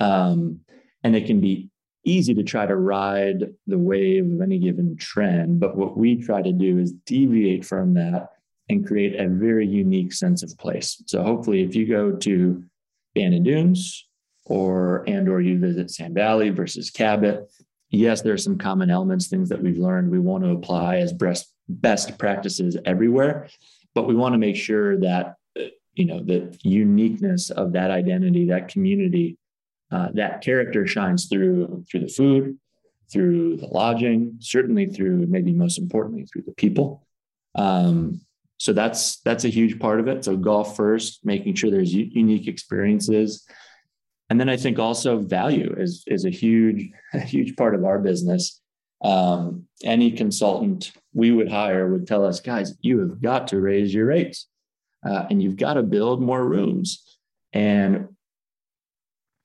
[0.00, 0.60] Um,
[1.04, 1.68] and it can be
[2.04, 5.60] easy to try to ride the wave of any given trend.
[5.60, 8.30] But what we try to do is deviate from that
[8.68, 11.02] and create a very unique sense of place.
[11.06, 12.64] So hopefully, if you go to
[13.14, 14.08] Bandon Dunes
[14.50, 17.48] or and or you visit Sand Valley versus Cabot.
[17.90, 21.12] Yes, there are some common elements, things that we've learned we want to apply as
[21.12, 23.48] best best practices everywhere,
[23.94, 25.36] but we want to make sure that
[25.94, 29.38] you know the uniqueness of that identity, that community,
[29.92, 32.58] uh, that character shines through through the food,
[33.10, 37.06] through the lodging, certainly through maybe most importantly through the people.
[37.54, 38.20] Um,
[38.56, 40.24] so that's that's a huge part of it.
[40.24, 43.46] So golf first, making sure there's u- unique experiences
[44.30, 47.98] and then I think also value is is a huge a huge part of our
[47.98, 48.60] business.
[49.02, 53.92] Um, any consultant we would hire would tell us, guys, you have got to raise
[53.92, 54.46] your rates,
[55.06, 57.18] uh, and you've got to build more rooms.
[57.52, 58.08] And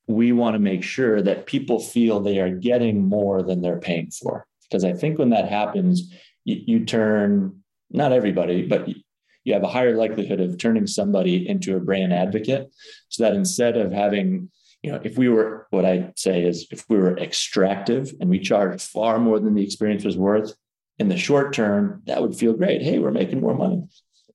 [0.07, 4.11] we want to make sure that people feel they are getting more than they're paying
[4.11, 4.45] for.
[4.63, 6.13] Because I think when that happens,
[6.43, 11.75] you, you turn not everybody, but you have a higher likelihood of turning somebody into
[11.75, 12.69] a brand advocate.
[13.09, 14.49] So that instead of having
[14.82, 18.39] you know, if we were what I say is if we were extractive and we
[18.39, 20.53] charged far more than the experience was worth
[20.99, 22.82] in the short term, that would feel great.
[22.82, 23.84] Hey, we're making more money.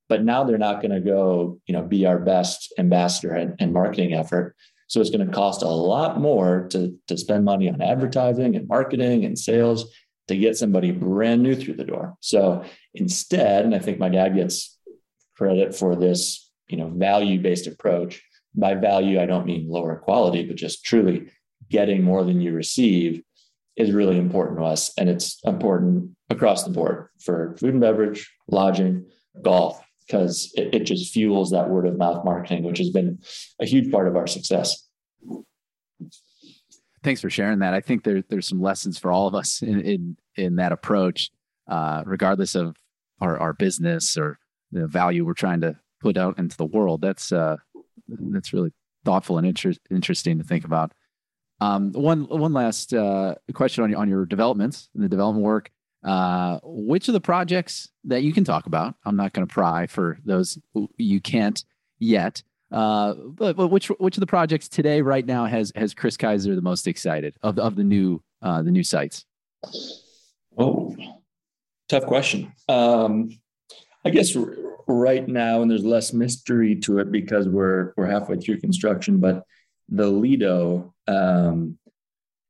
[0.09, 3.73] But now they're not going to go, you know, be our best ambassador and, and
[3.73, 4.57] marketing effort.
[4.89, 8.67] So it's going to cost a lot more to, to spend money on advertising and
[8.67, 9.87] marketing and sales
[10.27, 12.17] to get somebody brand new through the door.
[12.21, 14.77] So instead, and I think my dad gets
[15.37, 18.21] credit for this, you know, value-based approach
[18.55, 21.31] by value, I don't mean lower quality, but just truly
[21.69, 23.23] getting more than you receive
[23.77, 24.93] is really important to us.
[24.99, 29.07] And it's important across the board for food and beverage, lodging,
[29.43, 33.19] golf, because it, it just fuels that word of mouth marketing, which has been
[33.61, 34.89] a huge part of our success.
[37.03, 37.73] Thanks for sharing that.
[37.73, 41.31] I think there, there's some lessons for all of us in in, in that approach,
[41.69, 42.77] uh, regardless of
[43.21, 44.39] our, our business or
[44.73, 47.01] the value we're trying to put out into the world.
[47.01, 47.57] That's uh,
[48.09, 48.73] that's really
[49.05, 50.93] thoughtful and inter- interesting to think about.
[51.61, 55.71] Um, one one last uh, question on your on your developments and the development work.
[56.03, 58.95] Uh, which of the projects that you can talk about?
[59.05, 60.59] I'm not going to pry for those
[60.97, 61.63] you can't
[61.99, 62.43] yet.
[62.73, 66.55] Uh, but, but which which of the projects today, right now, has has Chris Keiser
[66.55, 69.27] the most excited of of the new uh, the new sites?
[70.57, 70.97] Oh,
[71.89, 72.53] tough question.
[72.69, 73.39] Um,
[74.05, 74.37] I guess
[74.91, 79.19] right now, and there's less mystery to it because we're we're halfway through construction.
[79.19, 79.45] But
[79.89, 81.79] the Lido um,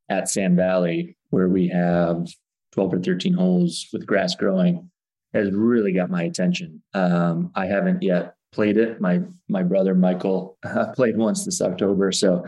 [0.08, 2.28] at Sand Valley, where we have
[2.72, 4.90] 12 or 13 holes with grass growing,
[5.32, 6.82] has really got my attention.
[6.94, 9.00] Um, I haven't yet played it.
[9.00, 12.44] My my brother Michael uh, played once this October, so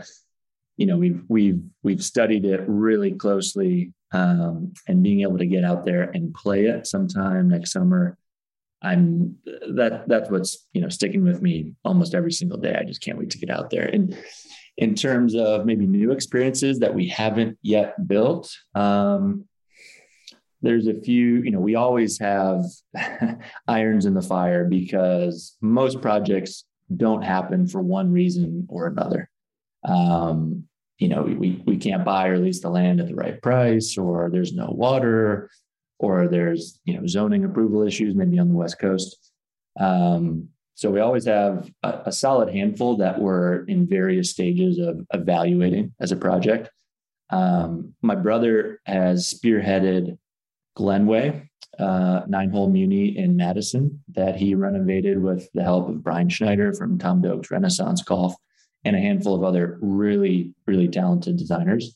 [0.77, 5.63] you know we've we've we've studied it really closely, um, and being able to get
[5.63, 8.17] out there and play it sometime next summer
[8.83, 12.75] I'm that that's what's you know sticking with me almost every single day.
[12.75, 13.85] I just can't wait to get out there.
[13.85, 14.17] And
[14.77, 19.45] in terms of maybe new experiences that we haven't yet built, um,
[20.61, 22.63] there's a few, you know, we always have
[23.67, 26.63] irons in the fire because most projects
[26.95, 29.29] don't happen for one reason or another.
[29.83, 30.63] Um,
[30.97, 34.29] you know, we, we can't buy or lease the land at the right price, or
[34.31, 35.49] there's no water,
[36.03, 39.31] or there's, you know, zoning approval issues, maybe on the West Coast.
[39.79, 45.05] Um, so we always have a, a, solid handful that we're in various stages of
[45.13, 46.69] evaluating as a project.
[47.29, 50.17] Um, my brother has spearheaded
[50.77, 51.47] Glenway,
[51.79, 56.73] uh, nine hole muni in Madison that he renovated with the help of Brian Schneider
[56.73, 58.35] from Tom Doak's Renaissance Golf
[58.83, 61.95] and a handful of other really, really talented designers.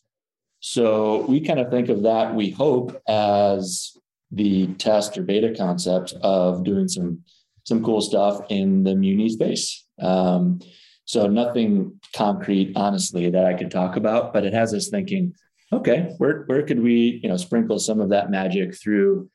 [0.60, 3.97] So we kind of think of that, we hope, as
[4.38, 7.24] the test or beta concept of doing some
[7.64, 9.86] some cool stuff in the muni space.
[10.00, 10.62] Um,
[11.04, 15.34] so nothing concrete, honestly, that I could talk about, but it has us thinking,
[15.74, 19.30] okay, where where could we, you know, sprinkle some of that magic through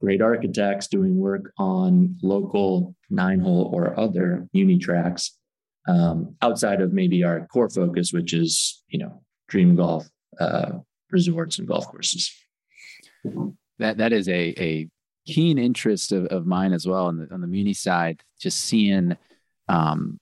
[0.00, 5.38] great architects doing work on local nine hole or other muni tracks
[5.88, 10.08] um, outside of maybe our core focus, which is you know dream golf
[10.40, 10.72] uh,
[11.10, 12.32] resorts and golf courses.
[13.78, 14.88] That that is a a
[15.26, 18.22] keen interest of, of mine as well on the on the muni side.
[18.38, 19.16] Just seeing,
[19.68, 20.18] um,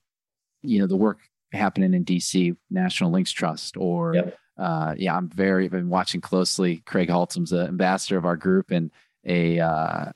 [0.61, 1.19] you know, the work
[1.51, 4.37] happening in DC, National Links Trust, or yep.
[4.57, 6.77] uh, yeah, I'm very I've been watching closely.
[6.85, 8.91] Craig Haltom's the ambassador of our group and
[9.25, 10.11] a, uh,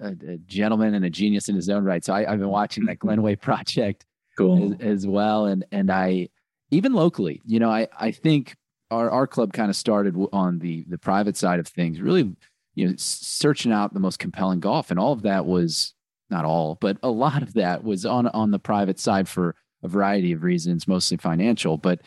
[0.00, 2.04] a, a gentleman and a genius in his own right.
[2.04, 4.04] So I, have been watching that Glenway project
[4.36, 4.74] cool.
[4.74, 6.28] as, as well, and and I
[6.70, 8.54] even locally, you know, I I think
[8.90, 12.34] our our club kind of started on the the private side of things, really
[12.74, 15.94] you know, searching out the most compelling golf, and all of that was
[16.30, 19.88] not all, but a lot of that was on on the private side for a
[19.88, 21.76] variety of reasons, mostly financial.
[21.76, 22.00] But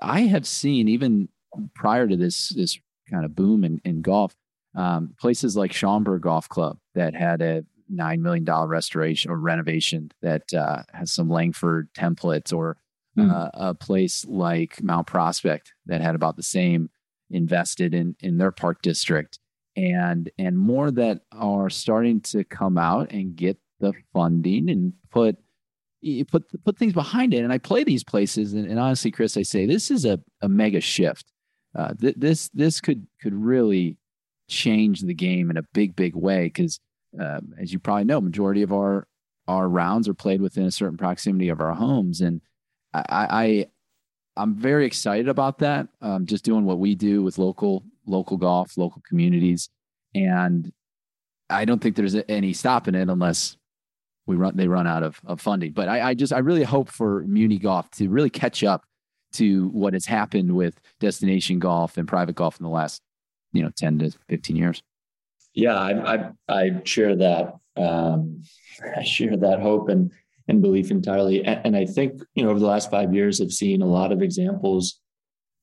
[0.00, 1.28] I have seen even
[1.74, 2.78] prior to this this
[3.10, 4.34] kind of boom in, in golf,
[4.74, 10.10] um, places like Schaumburg Golf Club that had a nine million dollar restoration or renovation
[10.22, 12.76] that uh, has some Langford templates, or
[13.18, 13.30] mm.
[13.30, 16.90] uh, a place like Mount Prospect that had about the same
[17.30, 19.38] invested in in their park district
[19.76, 25.36] and and more that are starting to come out and get the funding and put
[26.30, 27.42] put put things behind it.
[27.42, 30.48] And I play these places, and, and honestly, Chris, I say this is a, a
[30.48, 31.32] mega shift.
[31.74, 33.96] Uh, th- this this could could really
[34.48, 36.78] change the game in a big big way because,
[37.20, 39.06] uh, as you probably know, majority of our
[39.48, 42.40] our rounds are played within a certain proximity of our homes, and
[42.92, 43.66] I, I
[44.36, 45.88] I'm very excited about that.
[46.00, 49.68] Um, just doing what we do with local local golf, local communities,
[50.14, 50.72] and
[51.50, 53.56] I don't think there's any stopping it unless
[54.26, 55.72] we run they run out of, of funding.
[55.72, 58.84] But I, I just I really hope for Muni Golf to really catch up
[59.34, 63.02] to what has happened with destination golf and private golf in the last
[63.52, 64.82] you know 10 to 15 years.
[65.54, 67.56] Yeah, I I, I share that.
[67.76, 68.42] Um,
[68.96, 70.10] I share that hope and
[70.48, 71.44] and belief entirely.
[71.44, 74.12] And, and I think you know over the last five years, I've seen a lot
[74.12, 75.00] of examples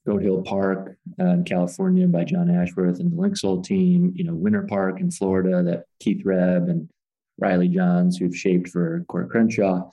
[0.06, 4.34] Goat Hill Park uh, in California by John Ashworth and the Linksoul team, you know,
[4.34, 6.90] Winter Park in Florida that Keith Rhebb and
[7.38, 9.90] Riley Johns, who've shaped for Coore Crenshaw.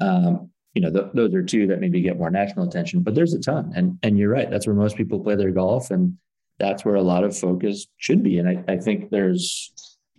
[0.00, 3.34] Um, you know, th- those are two that maybe get more national attention, but there's
[3.34, 3.72] a ton.
[3.76, 6.16] And and you're right, that's where most people play their golf, and
[6.58, 8.38] that's where a lot of focus should be.
[8.38, 9.72] And I, I think there's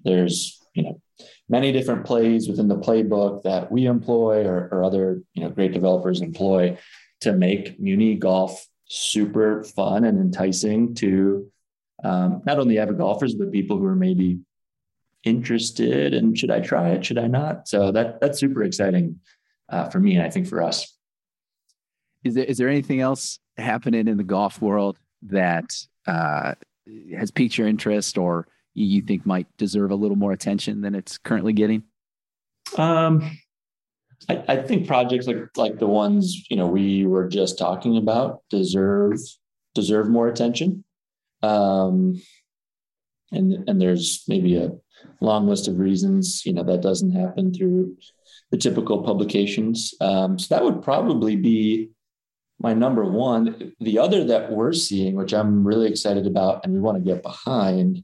[0.03, 1.01] there's you know
[1.49, 5.73] many different plays within the playbook that we employ or, or other you know great
[5.73, 6.77] developers employ
[7.21, 11.49] to make muni golf super fun and enticing to
[12.03, 14.39] um, not only avid golfers but people who are maybe
[15.23, 17.05] interested and should I try it?
[17.05, 17.67] Should I not?
[17.67, 19.19] So that that's super exciting
[19.69, 20.97] uh, for me and I think for us.
[22.23, 25.75] Is there is there anything else happening in the golf world that
[26.07, 26.55] uh,
[27.17, 31.17] has piqued your interest or you think might deserve a little more attention than it's
[31.17, 31.83] currently getting?
[32.77, 33.37] Um,
[34.29, 38.41] I, I, think projects like like the ones you know we were just talking about
[38.49, 39.19] deserve
[39.75, 40.83] deserve more attention.
[41.41, 42.21] Um,
[43.31, 44.71] and and there's maybe a
[45.19, 47.97] long list of reasons you know that doesn't happen through
[48.51, 49.93] the typical publications.
[49.99, 51.89] Um, so that would probably be
[52.59, 53.73] my number one.
[53.79, 57.23] The other that we're seeing, which I'm really excited about, and we want to get
[57.23, 58.03] behind,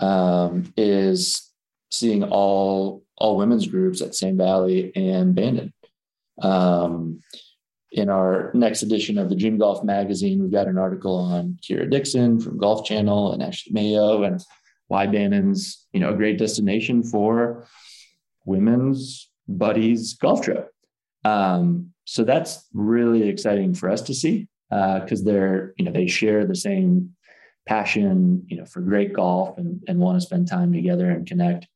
[0.00, 1.47] um, is
[1.90, 5.72] seeing all all women's groups at Sand Valley and Bandon.
[6.40, 7.20] Um,
[7.90, 11.90] in our next edition of the Dream Golf magazine, we've got an article on Kira
[11.90, 14.40] Dixon from Golf Channel and Ashley Mayo and
[14.88, 17.66] why Bandon's you know, a great destination for
[18.44, 20.70] women's buddies golf trip.
[21.24, 26.06] Um, so that's really exciting for us to see because uh, they're, you know, they
[26.06, 27.14] share the same
[27.66, 31.66] passion, you know, for great golf and, and want to spend time together and connect.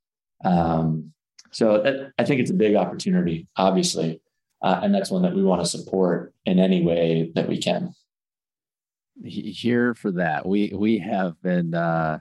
[0.44, 1.12] Um,
[1.50, 4.20] so that, I think it's a big opportunity, obviously.
[4.62, 7.94] Uh, and that's one that we want to support in any way that we can.
[9.24, 12.20] Here for that, we we have been uh,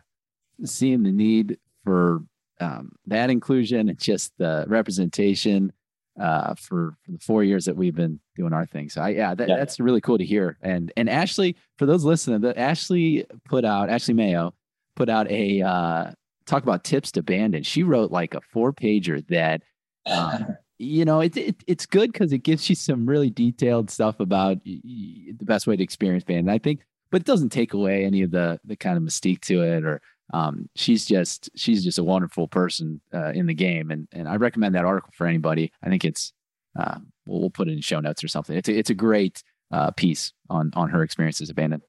[0.65, 2.24] seeing the need for
[2.59, 5.72] um, that inclusion and just the representation
[6.19, 8.89] uh, for, for the four years that we've been doing our thing.
[8.89, 10.57] So I, yeah, that, yeah, that's really cool to hear.
[10.61, 14.53] And, and Ashley, for those listening, that Ashley put out, Ashley Mayo
[14.95, 16.11] put out a, uh,
[16.52, 17.64] talk about tips to Bandon.
[17.64, 19.62] She wrote like a four pager that,
[20.06, 24.20] um, you know, it, it it's good because it gives you some really detailed stuff
[24.20, 26.39] about the best way to experience band.
[26.39, 26.82] And I think,
[27.12, 30.02] but it doesn't take away any of the, the kind of mystique to it or,
[30.34, 34.38] um, she's just she's just a wonderful person uh, in the game, and and I
[34.38, 35.74] recommend that article for anybody.
[35.84, 36.32] I think it's
[36.80, 38.56] uh, we'll, we'll put it in show notes or something.
[38.56, 41.82] It's a, it's a great uh, piece on on her experiences at Bandon.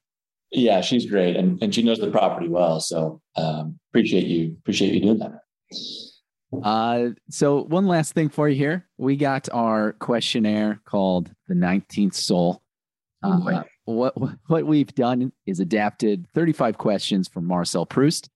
[0.53, 2.79] Yeah, she's great, and and she knows the property well.
[2.79, 5.41] So um, appreciate you appreciate you doing that.
[6.63, 12.15] Uh, so one last thing for you here, we got our questionnaire called the Nineteenth
[12.15, 12.61] Soul.
[13.23, 14.13] Uh, what
[14.47, 18.29] what we've done is adapted 35 questions from Marcel Proust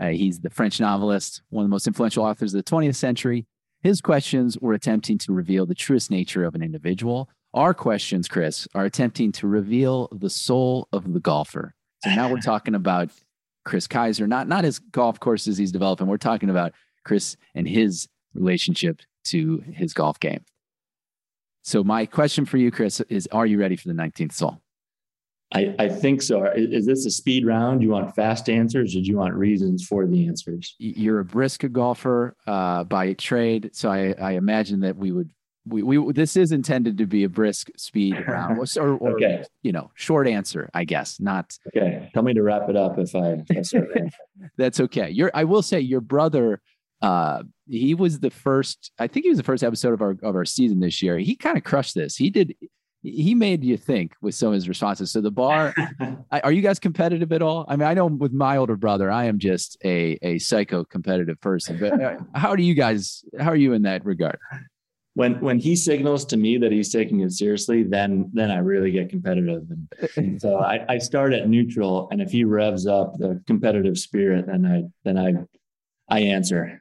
[0.00, 3.46] uh, he's the French novelist, one of the most influential authors of the 20th century.
[3.82, 7.28] His questions were attempting to reveal the truest nature of an individual.
[7.54, 11.74] Our questions, Chris, are attempting to reveal the soul of the golfer.
[12.04, 13.10] So now we're talking about
[13.64, 16.06] Chris Keiser, not not his golf courses he's developing.
[16.06, 16.72] We're talking about
[17.04, 20.44] Chris and his relationship to his golf game.
[21.62, 24.60] So my question for you, Chris, is: Are you ready for the 19th soul?
[25.54, 26.44] I, I think so.
[26.44, 27.80] Is, is, this a speed round?
[27.80, 30.74] Do you want fast answers or do you want reasons for the answers?
[30.78, 33.70] You're a brisk golfer uh, by trade.
[33.72, 35.30] So I, I imagine that we would,
[35.68, 39.44] we, we, this is intended to be a brisk speed round or, or okay.
[39.62, 41.56] you know, short answer, I guess, not.
[41.68, 42.10] Okay.
[42.14, 43.42] Tell me to wrap it up if I,
[44.56, 45.10] that's okay.
[45.10, 46.60] You're, I will say your brother,
[47.02, 50.34] uh, he was the first, I think he was the first episode of our, of
[50.34, 51.18] our season this year.
[51.18, 52.16] He kind of crushed this.
[52.16, 52.54] He did,
[53.02, 55.12] he made you think with some of his responses.
[55.12, 55.74] So the bar,
[56.32, 57.64] are you guys competitive at all?
[57.68, 61.40] I mean, I know with my older brother, I am just a a psycho competitive
[61.40, 61.78] person.
[61.78, 63.24] But uh, how do you guys?
[63.38, 64.38] How are you in that regard?
[65.18, 68.92] When when he signals to me that he's taking it seriously, then then I really
[68.92, 69.66] get competitive.
[70.16, 74.46] And so I, I start at neutral, and if he revs up the competitive spirit,
[74.46, 75.32] then I then I
[76.08, 76.80] I answer.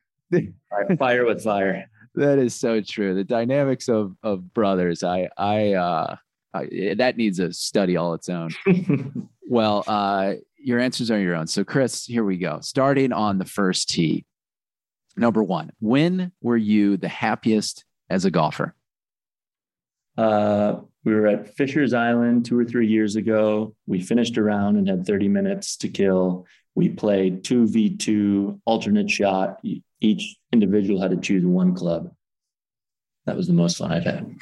[1.00, 3.16] fire with fire that is so true.
[3.16, 6.16] The dynamics of of brothers, I I uh
[6.54, 8.50] I, that needs a study all its own.
[9.48, 11.48] well, uh your answers are your own.
[11.48, 12.60] So Chris, here we go.
[12.62, 14.26] Starting on the first tee.
[15.16, 15.72] Number 1.
[15.80, 18.76] When were you the happiest as a golfer?
[20.18, 23.74] Uh we were at Fisher's Island 2 or 3 years ago.
[23.86, 26.46] We finished around and had 30 minutes to kill.
[26.76, 29.62] We played 2v2 alternate shot
[30.00, 32.12] each individual had to choose one club.
[33.26, 34.36] That was the most fun I've had.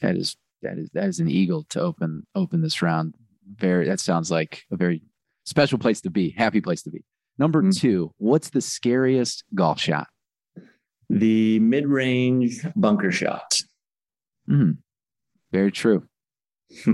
[0.00, 3.14] That is that is that is an eagle to open open this round.
[3.56, 5.02] Very that sounds like a very
[5.44, 7.04] special place to be, happy place to be.
[7.38, 7.70] Number mm-hmm.
[7.70, 10.08] two, what's the scariest golf shot?
[11.10, 13.60] The mid-range bunker shot.
[14.48, 14.78] Mm,
[15.52, 16.06] very true.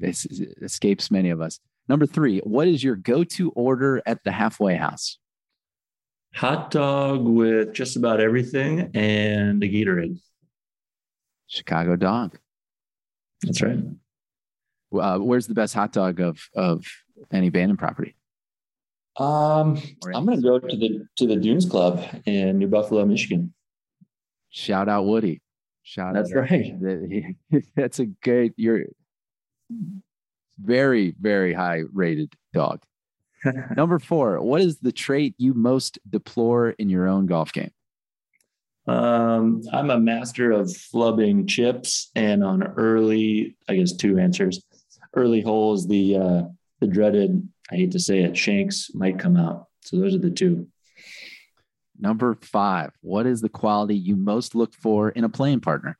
[0.00, 1.60] it escapes many of us.
[1.88, 5.18] Number three, what is your go-to order at the halfway house?
[6.34, 10.18] hot dog with just about everything and a Gatorade.
[11.46, 12.38] Chicago dog.
[13.42, 13.78] That's right.
[14.94, 16.86] Uh, where's the best hot dog of of
[17.30, 18.16] any abandoned property?
[19.16, 19.80] Um,
[20.14, 23.52] I'm going to go to the to the Dunes Club in New Buffalo, Michigan.
[24.50, 25.42] Shout out Woody.
[25.82, 26.14] Shout out.
[26.14, 26.50] That's out.
[26.50, 27.36] right.
[27.76, 28.54] That's a good.
[28.56, 28.86] You're
[30.60, 32.82] very very high rated dog.
[33.76, 37.72] Number four, what is the trait you most deplore in your own golf game?
[38.86, 44.62] Um, I'm a master of flubbing chips, and on early, I guess two answers.
[45.14, 46.42] Early holes, the uh,
[46.80, 49.68] the dreaded, I hate to say it, shanks might come out.
[49.80, 50.68] So those are the two.
[51.98, 55.98] Number five, what is the quality you most look for in a playing partner?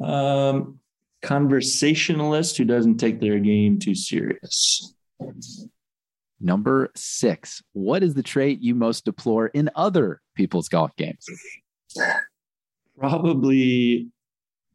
[0.00, 0.78] Um,
[1.20, 4.94] conversationalist who doesn't take their game too serious.
[6.40, 11.26] Number six, what is the trait you most deplore in other people's golf games?
[12.98, 14.08] Probably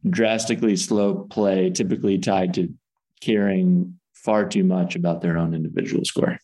[0.08, 2.72] drastically slow play, typically tied to
[3.20, 6.36] caring far too much about their own individual score.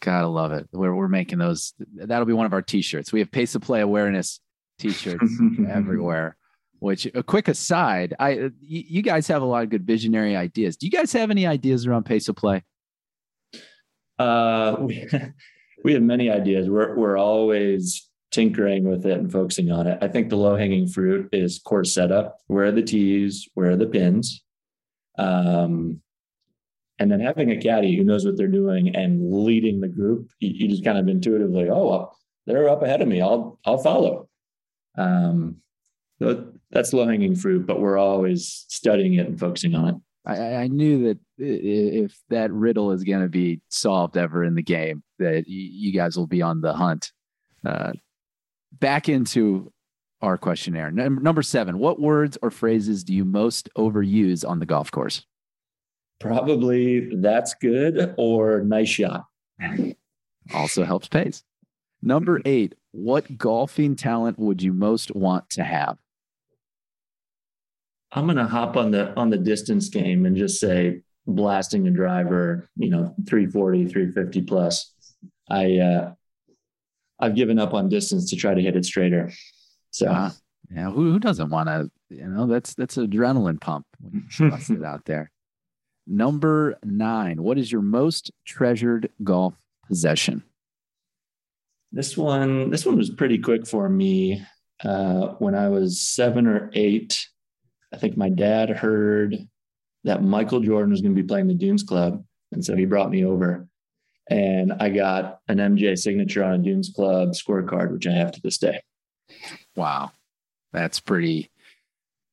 [0.00, 0.68] Gotta love it.
[0.72, 1.74] We're, we're making those.
[1.96, 3.12] That'll be one of our t shirts.
[3.12, 4.40] We have pace of play awareness
[4.78, 5.30] t shirts
[5.68, 6.36] everywhere.
[6.78, 10.76] Which, a quick aside, I you guys have a lot of good visionary ideas.
[10.76, 12.62] Do you guys have any ideas around pace of play?
[14.18, 15.08] Uh, we,
[15.84, 16.68] we have many ideas.
[16.68, 19.98] We're we're always tinkering with it and focusing on it.
[20.02, 22.36] I think the low hanging fruit is course setup.
[22.46, 23.48] Where are the tees?
[23.54, 24.44] Where are the pins?
[25.18, 26.02] Um,
[26.98, 30.50] and then having a caddy who knows what they're doing and leading the group, you,
[30.50, 33.20] you just kind of intuitively, oh, well, they're up ahead of me.
[33.20, 34.28] I'll I'll follow.
[34.96, 35.56] Um,
[36.70, 39.96] that's low hanging fruit, but we're always studying it and focusing on it.
[40.26, 44.62] I, I knew that if that riddle is going to be solved ever in the
[44.62, 47.12] game, that you guys will be on the hunt.
[47.64, 47.92] Uh,
[48.72, 49.72] back into
[50.22, 50.90] our questionnaire.
[50.90, 55.26] Number seven, what words or phrases do you most overuse on the golf course?
[56.24, 59.26] Probably that's good or nice shot.
[60.54, 61.44] Also helps pace.
[62.00, 65.98] Number eight, what golfing talent would you most want to have?
[68.10, 71.90] I'm going to hop on the on the distance game and just say blasting a
[71.90, 74.94] driver, you know, 340, 350 plus.
[75.50, 76.12] I uh
[77.20, 79.30] I've given up on distance to try to hit it straighter.
[79.90, 80.30] So uh,
[80.70, 81.90] yeah, who, who doesn't want to?
[82.08, 85.30] You know, that's that's an adrenaline pump when you bust it out there.
[86.06, 87.42] Number nine.
[87.42, 89.54] What is your most treasured golf
[89.88, 90.42] possession?
[91.92, 94.44] This one, this one was pretty quick for me.
[94.82, 97.26] Uh, when I was seven or eight,
[97.92, 99.36] I think my dad heard
[100.02, 103.10] that Michael Jordan was going to be playing the Dunes Club, and so he brought
[103.10, 103.66] me over,
[104.28, 108.40] and I got an MJ signature on a Dunes Club scorecard, which I have to
[108.42, 108.82] this day.
[109.76, 110.10] Wow.
[110.72, 111.50] That's pretty.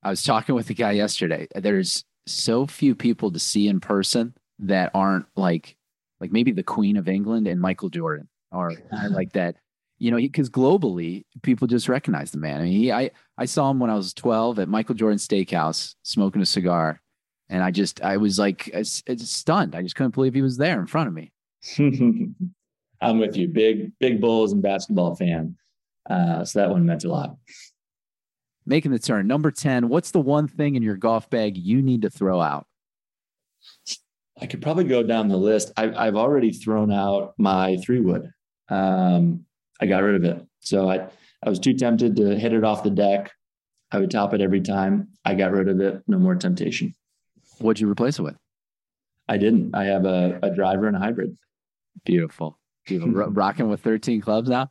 [0.04, 1.48] I was talking with a guy yesterday.
[1.54, 5.76] There's so few people to see in person that aren't like,
[6.20, 8.74] like maybe the Queen of England and Michael Jordan or
[9.12, 9.56] like that.
[9.98, 12.60] You know, because globally, people just recognize the man.
[12.60, 15.94] I mean, he, I, I saw him when I was 12 at Michael Jordan Steakhouse
[16.02, 17.00] smoking a cigar.
[17.50, 19.76] And I just, I was like, I, I stunned.
[19.76, 21.32] I just couldn't believe he was there in front of me.
[23.02, 23.48] I'm with you.
[23.48, 25.56] Big, big Bulls and basketball fan.
[26.10, 27.36] Uh, so that one meant a lot.
[28.66, 29.28] Making the turn.
[29.28, 32.68] Number 10, what's the one thing in your golf bag you need to throw out?
[34.40, 35.72] I could probably go down the list.
[35.78, 38.32] I, have already thrown out my three wood.
[38.70, 39.46] Um,
[39.80, 40.46] I got rid of it.
[40.60, 41.08] So I,
[41.44, 43.32] I was too tempted to hit it off the deck.
[43.92, 45.10] I would top it every time.
[45.26, 46.02] I got rid of it.
[46.08, 46.94] No more temptation.
[47.60, 48.38] What'd you replace it with?
[49.28, 49.76] I didn't.
[49.76, 51.36] I have a, a driver and a hybrid.
[52.06, 52.58] Beautiful.
[52.86, 53.12] Beautiful.
[53.32, 54.70] Rocking with 13 clubs now?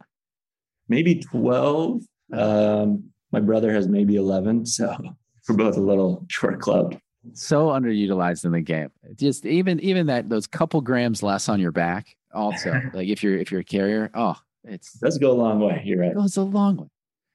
[0.91, 2.03] maybe 12.
[2.33, 4.67] Um, my brother has maybe 11.
[4.67, 4.97] So
[5.49, 6.97] we're both a little short club.
[7.35, 8.91] So underutilized in the game.
[9.15, 12.17] Just even even that those couple grams less on your back.
[12.33, 15.61] Also, like if you're if you're a carrier, oh, it's it does go a long
[15.61, 15.83] way.
[15.85, 16.13] You're right.
[16.13, 16.87] It goes a long way.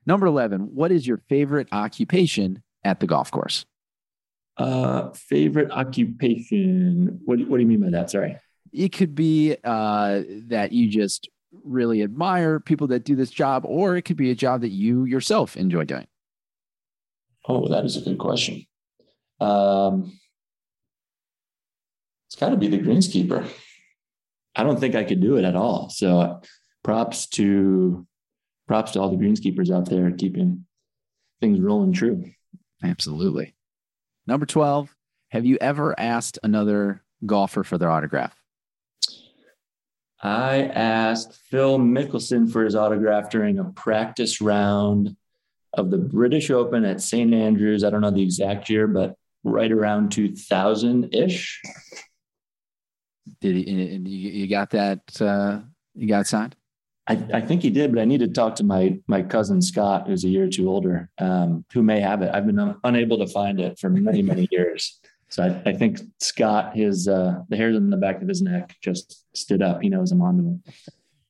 [0.07, 0.73] Number eleven.
[0.73, 3.65] What is your favorite occupation at the golf course?
[4.57, 7.19] Uh, favorite occupation.
[7.25, 8.09] What What do you mean by that?
[8.09, 8.37] Sorry.
[8.73, 11.29] It could be uh, that you just
[11.63, 15.05] really admire people that do this job, or it could be a job that you
[15.05, 16.07] yourself enjoy doing?
[17.47, 18.65] Oh, that is a good question.
[19.39, 20.19] Um,
[22.27, 23.47] it's got to be the greenskeeper.
[24.55, 25.89] I don't think I could do it at all.
[25.89, 26.41] So
[26.83, 28.05] props to
[28.67, 30.65] props to all the greenskeepers out there keeping
[31.41, 32.31] things rolling true.
[32.83, 33.53] Absolutely.
[34.27, 34.95] Number 12,
[35.29, 38.35] have you ever asked another golfer for their autograph?
[40.21, 45.15] I asked Phil Mickelson for his autograph during a practice round
[45.73, 47.33] of the British Open at St.
[47.33, 47.83] Andrews.
[47.83, 51.61] I don't know the exact year, but right around 2000 ish.
[53.41, 53.71] Did he,
[54.07, 54.99] you got that?
[55.19, 55.59] Uh,
[55.93, 56.55] you got signed?
[57.07, 60.07] I, I, think he did, but I need to talk to my my cousin Scott,
[60.07, 62.31] who's a year or two older, um, who may have it.
[62.33, 64.99] I've been un- unable to find it for many many years.
[65.35, 68.73] So I, I think Scott, his uh, the hairs on the back of his neck
[68.81, 69.81] just stood up.
[69.81, 70.63] He knows I'm onto him.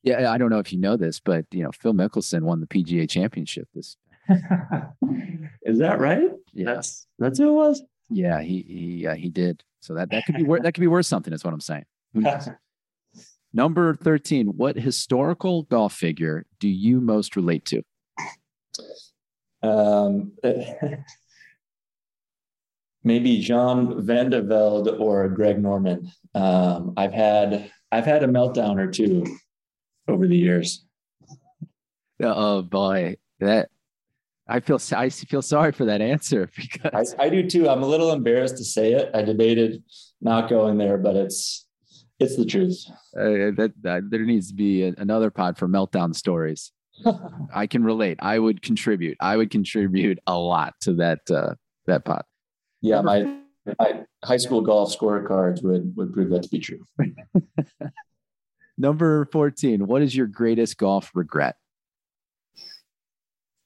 [0.04, 2.68] Yeah, I don't know if you know this, but you know Phil Mickelson won the
[2.68, 3.96] PGA Championship this.
[5.62, 6.30] Is that right?
[6.52, 6.66] Yeah.
[6.66, 7.82] That's that's who it was.
[8.08, 9.64] Yeah, he he uh, he did.
[9.80, 11.32] So that that could be worth that could be worth something.
[11.32, 11.86] Is what I'm saying.
[13.52, 14.56] Number thirteen.
[14.56, 17.82] What historical golf figure do you most relate to?
[19.64, 20.30] Um,
[23.06, 26.10] maybe John Van de Velde or Greg Norman.
[26.34, 29.24] Um, I've had I've had a meltdown or two
[30.08, 30.84] over the years.
[32.20, 33.70] Oh boy, that
[34.48, 37.68] I feel I feel sorry for that answer because I, I do too.
[37.68, 39.10] I'm a little embarrassed to say it.
[39.14, 39.82] I debated
[40.20, 41.66] not going there, but it's
[42.18, 42.82] it's the truth.
[43.16, 46.72] Uh, that, that, there needs to be a, another pod for meltdown stories.
[47.54, 48.18] I can relate.
[48.22, 49.18] I would contribute.
[49.20, 51.54] I would contribute a lot to that uh,
[51.86, 52.24] that pod.
[52.86, 53.38] Yeah, my,
[53.80, 56.86] my high school golf scorecards would would prove that to be true.
[58.78, 59.88] Number 14.
[59.88, 61.56] What is your greatest golf regret?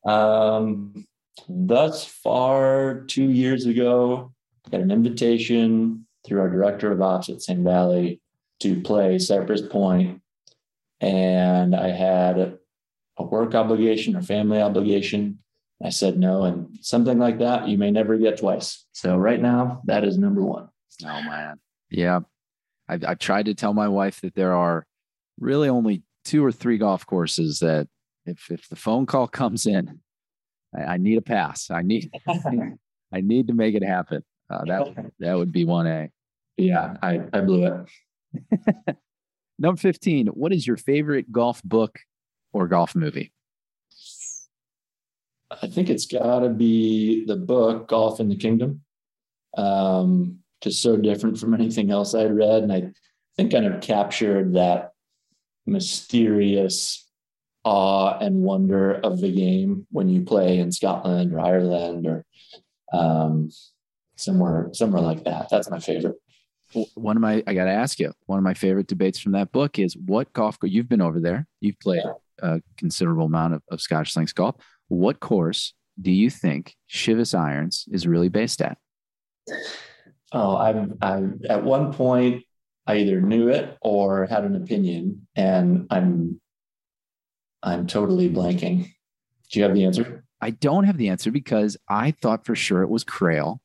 [0.06, 1.06] Um,
[1.46, 4.32] thus far, two years ago,
[4.70, 8.22] got an invitation through our director of ops at Sand Valley
[8.60, 10.22] to play Cypress Point,
[11.00, 12.58] and I had
[13.18, 15.40] a work obligation or family obligation.
[15.82, 18.86] I said no, and something like that you may never get twice.
[18.92, 20.68] So right now, that is number one.
[21.02, 21.58] Oh man,
[21.90, 22.20] yeah.
[22.88, 24.84] I've, I've tried to tell my wife that there are
[25.38, 27.88] really only two or three golf courses that
[28.26, 30.00] if if the phone call comes in,
[30.76, 31.70] I, I need a pass.
[31.70, 32.10] I need
[33.12, 34.22] I need to make it happen.
[34.50, 36.10] Uh, that that would be one A.
[36.56, 38.96] Yeah, I, I blew it.
[39.58, 41.98] Number 15, what is your favorite golf book
[42.52, 43.32] or golf movie?
[45.50, 48.82] I think it's got to be the book Golf in the Kingdom.
[49.56, 52.62] Um, just so different from anything else I'd read.
[52.62, 52.90] And I
[53.36, 54.92] think kind of captured that
[55.66, 57.08] mysterious
[57.64, 62.24] awe and wonder of the game when you play in Scotland or Ireland or
[62.92, 63.50] um,
[64.16, 65.48] somewhere somewhere like that.
[65.50, 66.16] That's my favorite.
[66.94, 68.12] One of my I got to ask you.
[68.26, 70.58] One of my favorite debates from that book is what golf.
[70.62, 71.46] You've been over there.
[71.60, 72.12] You've played yeah.
[72.56, 74.56] a considerable amount of, of Scottish links golf.
[74.90, 78.76] What course do you think Shivas Irons is really based at?
[80.32, 82.44] Oh, I'm, I'm at one point
[82.86, 86.40] I either knew it or had an opinion, and I'm
[87.62, 88.90] I'm totally blanking.
[89.52, 90.24] Do you have the answer?
[90.40, 93.60] I don't have the answer because I thought for sure it was Crail.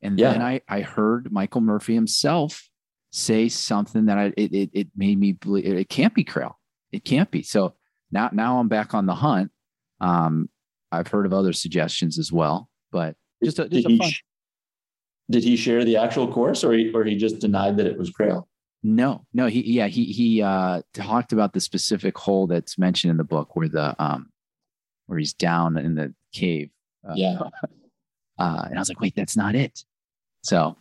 [0.00, 0.32] And yeah.
[0.32, 2.68] then I, I heard Michael Murphy himself
[3.10, 6.58] say something that I, it, it, it made me believe it can't be Crail.
[6.92, 7.42] It can't be.
[7.42, 7.74] So
[8.12, 9.50] now, now I'm back on the hunt.
[10.00, 10.50] Um,
[10.92, 14.04] I've heard of other suggestions as well, but just a, just did, a.
[14.04, 14.16] He,
[15.30, 18.10] did he share the actual course or he, or he just denied that it was
[18.10, 18.48] Crail?
[18.82, 23.16] No, no, he, yeah, he, he, uh, talked about the specific hole that's mentioned in
[23.16, 24.30] the book where the, um,
[25.06, 26.70] where he's down in the cave.
[27.06, 27.38] Uh, yeah.
[28.38, 29.84] Uh, and I was like, wait, that's not it.
[30.42, 30.76] So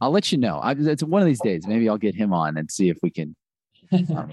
[0.00, 0.58] I'll let you know.
[0.58, 1.66] I, it's one of these days.
[1.66, 3.36] Maybe I'll get him on and see if we can.
[3.92, 4.32] Um,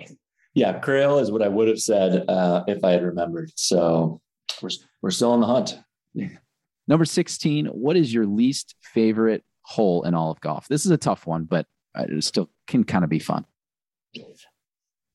[0.54, 3.52] yeah, Crail is what I would have said uh, if I had remembered.
[3.56, 4.20] So
[4.62, 4.70] we're
[5.02, 5.80] we're still on the hunt.
[6.88, 7.68] Number sixteen.
[7.68, 10.68] What is your least favorite hole in all of golf?
[10.68, 13.46] This is a tough one, but it still can kind of be fun.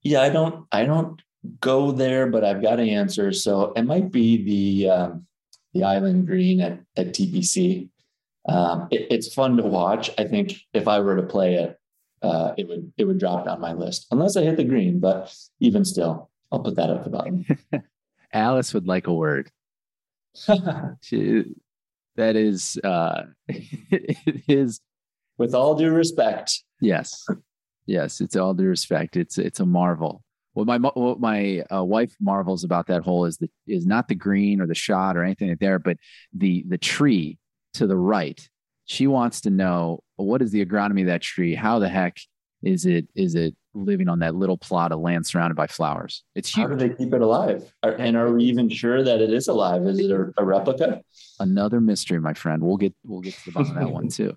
[0.02, 0.66] Yeah, I don't.
[0.70, 1.20] I don't
[1.60, 3.32] go there, but I've got an answer.
[3.32, 5.26] So it might be the um,
[5.72, 7.88] the Island Green at at TPC.
[8.48, 10.10] Um, it, it's fun to watch.
[10.18, 11.78] I think if I were to play it,
[12.22, 15.00] uh, it would it would drop down my list unless I hit the green.
[15.00, 17.44] But even still, I'll put that at the bottom.
[18.34, 19.50] Alice would like a word.
[21.00, 21.44] she,
[22.16, 24.80] that is uh, it is
[25.38, 26.62] with all due respect.
[26.80, 27.24] Yes,
[27.86, 29.16] yes, it's all due respect.
[29.16, 30.22] It's it's a marvel.
[30.54, 34.14] What my what my uh, wife marvels about that hole is the is not the
[34.14, 35.96] green or the shot or anything like there, but
[36.32, 37.38] the the tree
[37.74, 38.48] to the right.
[38.86, 41.54] She wants to know what is the agronomy of that tree?
[41.54, 42.18] How the heck
[42.66, 46.24] is it is it living on that little plot of land surrounded by flowers?
[46.34, 46.68] It's huge.
[46.68, 47.72] How do they keep it alive?
[47.82, 49.86] And are we even sure that it is alive?
[49.86, 51.02] Is it a, a replica?
[51.40, 52.62] Another mystery, my friend.
[52.62, 54.36] We'll get we'll get to the bottom of that one too.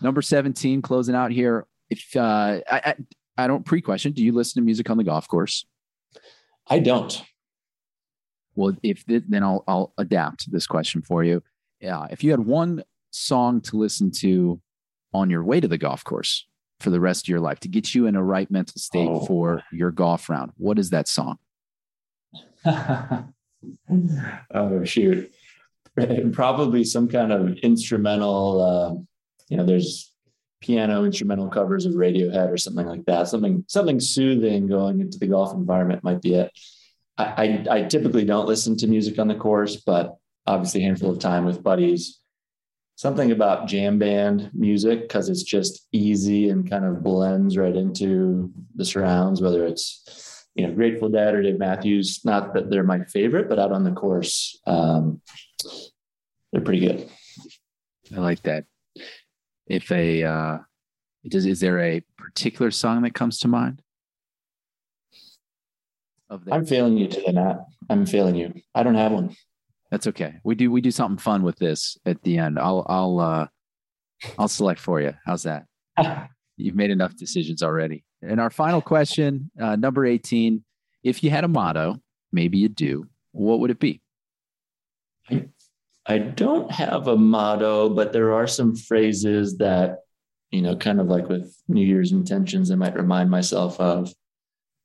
[0.00, 1.66] Number 17, closing out here.
[1.88, 2.94] If uh, I, I,
[3.38, 5.64] I don't pre-question, do you listen to music on the golf course?
[6.66, 7.22] I don't.
[8.56, 11.42] Well, if then I'll I'll adapt this question for you
[11.80, 14.60] yeah, if you had one song to listen to
[15.12, 16.46] on your way to the golf course
[16.80, 19.24] for the rest of your life to get you in a right mental state oh.
[19.26, 21.38] for your golf round, what is that song?
[22.66, 23.24] oh
[24.84, 25.32] shoot,
[26.32, 28.62] probably some kind of instrumental.
[28.62, 28.94] Uh,
[29.48, 30.12] you know, there's
[30.60, 33.28] piano instrumental covers of Radiohead or something like that.
[33.28, 36.52] Something something soothing going into the golf environment might be it.
[37.18, 40.16] I, I, I typically don't listen to music on the course, but
[40.46, 42.20] obviously a handful of time with buddies.
[42.96, 48.50] Something about jam band music because it's just easy and kind of blends right into
[48.74, 52.22] the surrounds, whether it's you know Grateful Dead or Dave Matthews.
[52.24, 55.20] Not that they're my favorite, but out on the course, um,
[56.52, 57.10] they're pretty good.
[58.16, 58.64] I like that.
[59.66, 60.58] If a uh,
[61.28, 63.82] does is there a particular song that comes to mind?
[66.30, 67.66] I'm failing you today, Matt.
[67.88, 68.54] I'm failing you.
[68.74, 69.36] I don't have one.
[69.90, 70.34] That's okay.
[70.44, 72.58] We do we do something fun with this at the end.
[72.58, 73.46] I'll I'll uh
[74.38, 75.14] I'll select for you.
[75.24, 75.66] How's that?
[76.56, 78.04] You've made enough decisions already.
[78.22, 80.64] And our final question, uh, number 18.
[81.04, 82.00] If you had a motto,
[82.32, 84.00] maybe you do, what would it be?
[85.30, 85.46] I,
[86.06, 89.98] I don't have a motto, but there are some phrases that
[90.50, 94.12] you know, kind of like with New Year's intentions, I might remind myself of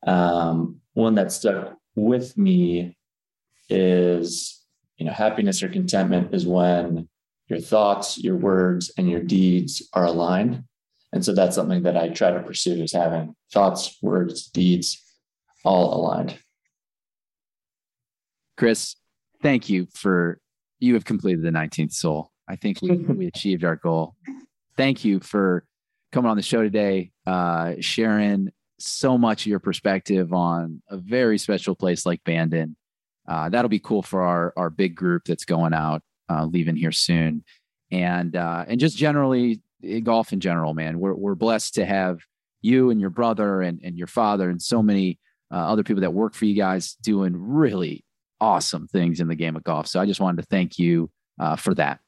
[0.06, 2.98] um, one that stuck with me
[3.70, 4.61] is,
[5.02, 7.10] you know, happiness or contentment is when
[7.48, 10.64] your thoughts, your words, and your deeds are aligned.
[11.12, 15.04] And so that's something that I try to pursue is having thoughts, words, deeds
[15.66, 16.38] all aligned.
[18.58, 18.96] Chris,
[19.42, 20.38] thank you for
[20.78, 22.32] you have completed the 19th soul.
[22.48, 24.16] I think we, we achieved our goal.
[24.78, 25.66] Thank you for
[26.12, 31.40] coming on the show today, uh, sharing so much of your perspective on a very
[31.40, 32.76] special place like Bandon.
[33.32, 36.92] Uh, that'll be cool for our our big group that's going out, uh, leaving here
[36.92, 37.46] soon,
[37.90, 41.00] and uh, and just generally eh, golf in general, man.
[41.00, 42.20] We're we're blessed to have
[42.62, 45.18] you and your brother and and your father and so many
[45.50, 48.04] uh, other people that work for you guys doing really
[48.42, 49.88] awesome things in the game of golf.
[49.88, 51.10] So I just wanted to thank you
[51.40, 52.02] uh, for that.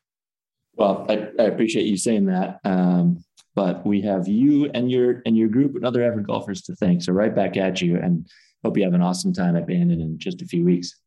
[0.76, 2.60] Well, I, I, appreciate you saying that.
[2.66, 3.24] Um,
[3.56, 7.02] but we have you and your and your group and other avid golfers to thank.
[7.02, 8.28] So right back at you, and
[8.62, 11.00] hope you have an awesome time at Bandon in just a few weeks.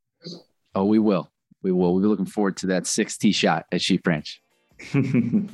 [0.77, 1.31] Oh, we will.
[1.63, 1.95] We will.
[1.95, 4.43] We'll be looking forward to that six tee shot at Sheep Ranch.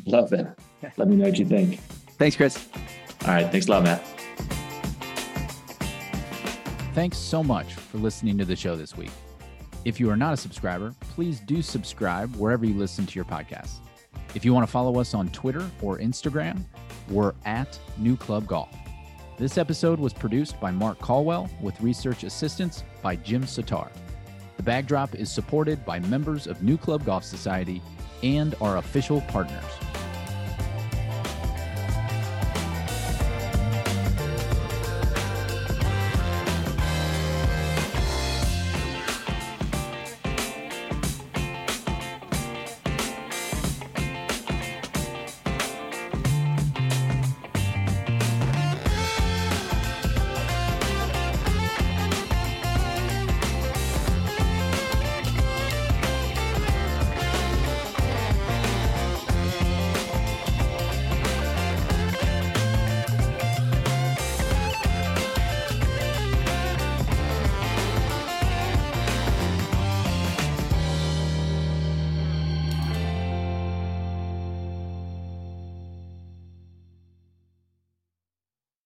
[0.04, 0.48] Love it.
[0.96, 1.78] Let me know what you think.
[2.18, 2.68] Thanks, Chris.
[3.22, 3.48] All right.
[3.50, 4.04] Thanks a lot, Matt.
[6.92, 9.12] Thanks so much for listening to the show this week.
[9.84, 13.74] If you are not a subscriber, please do subscribe wherever you listen to your podcast.
[14.34, 16.64] If you want to follow us on Twitter or Instagram,
[17.08, 18.74] we're at NewClub Golf.
[19.38, 23.88] This episode was produced by Mark Caldwell with research assistance by Jim Satar.
[24.62, 27.82] The Bag Drop is supported by members of NewClub Golf Society
[28.22, 29.64] and our official partners.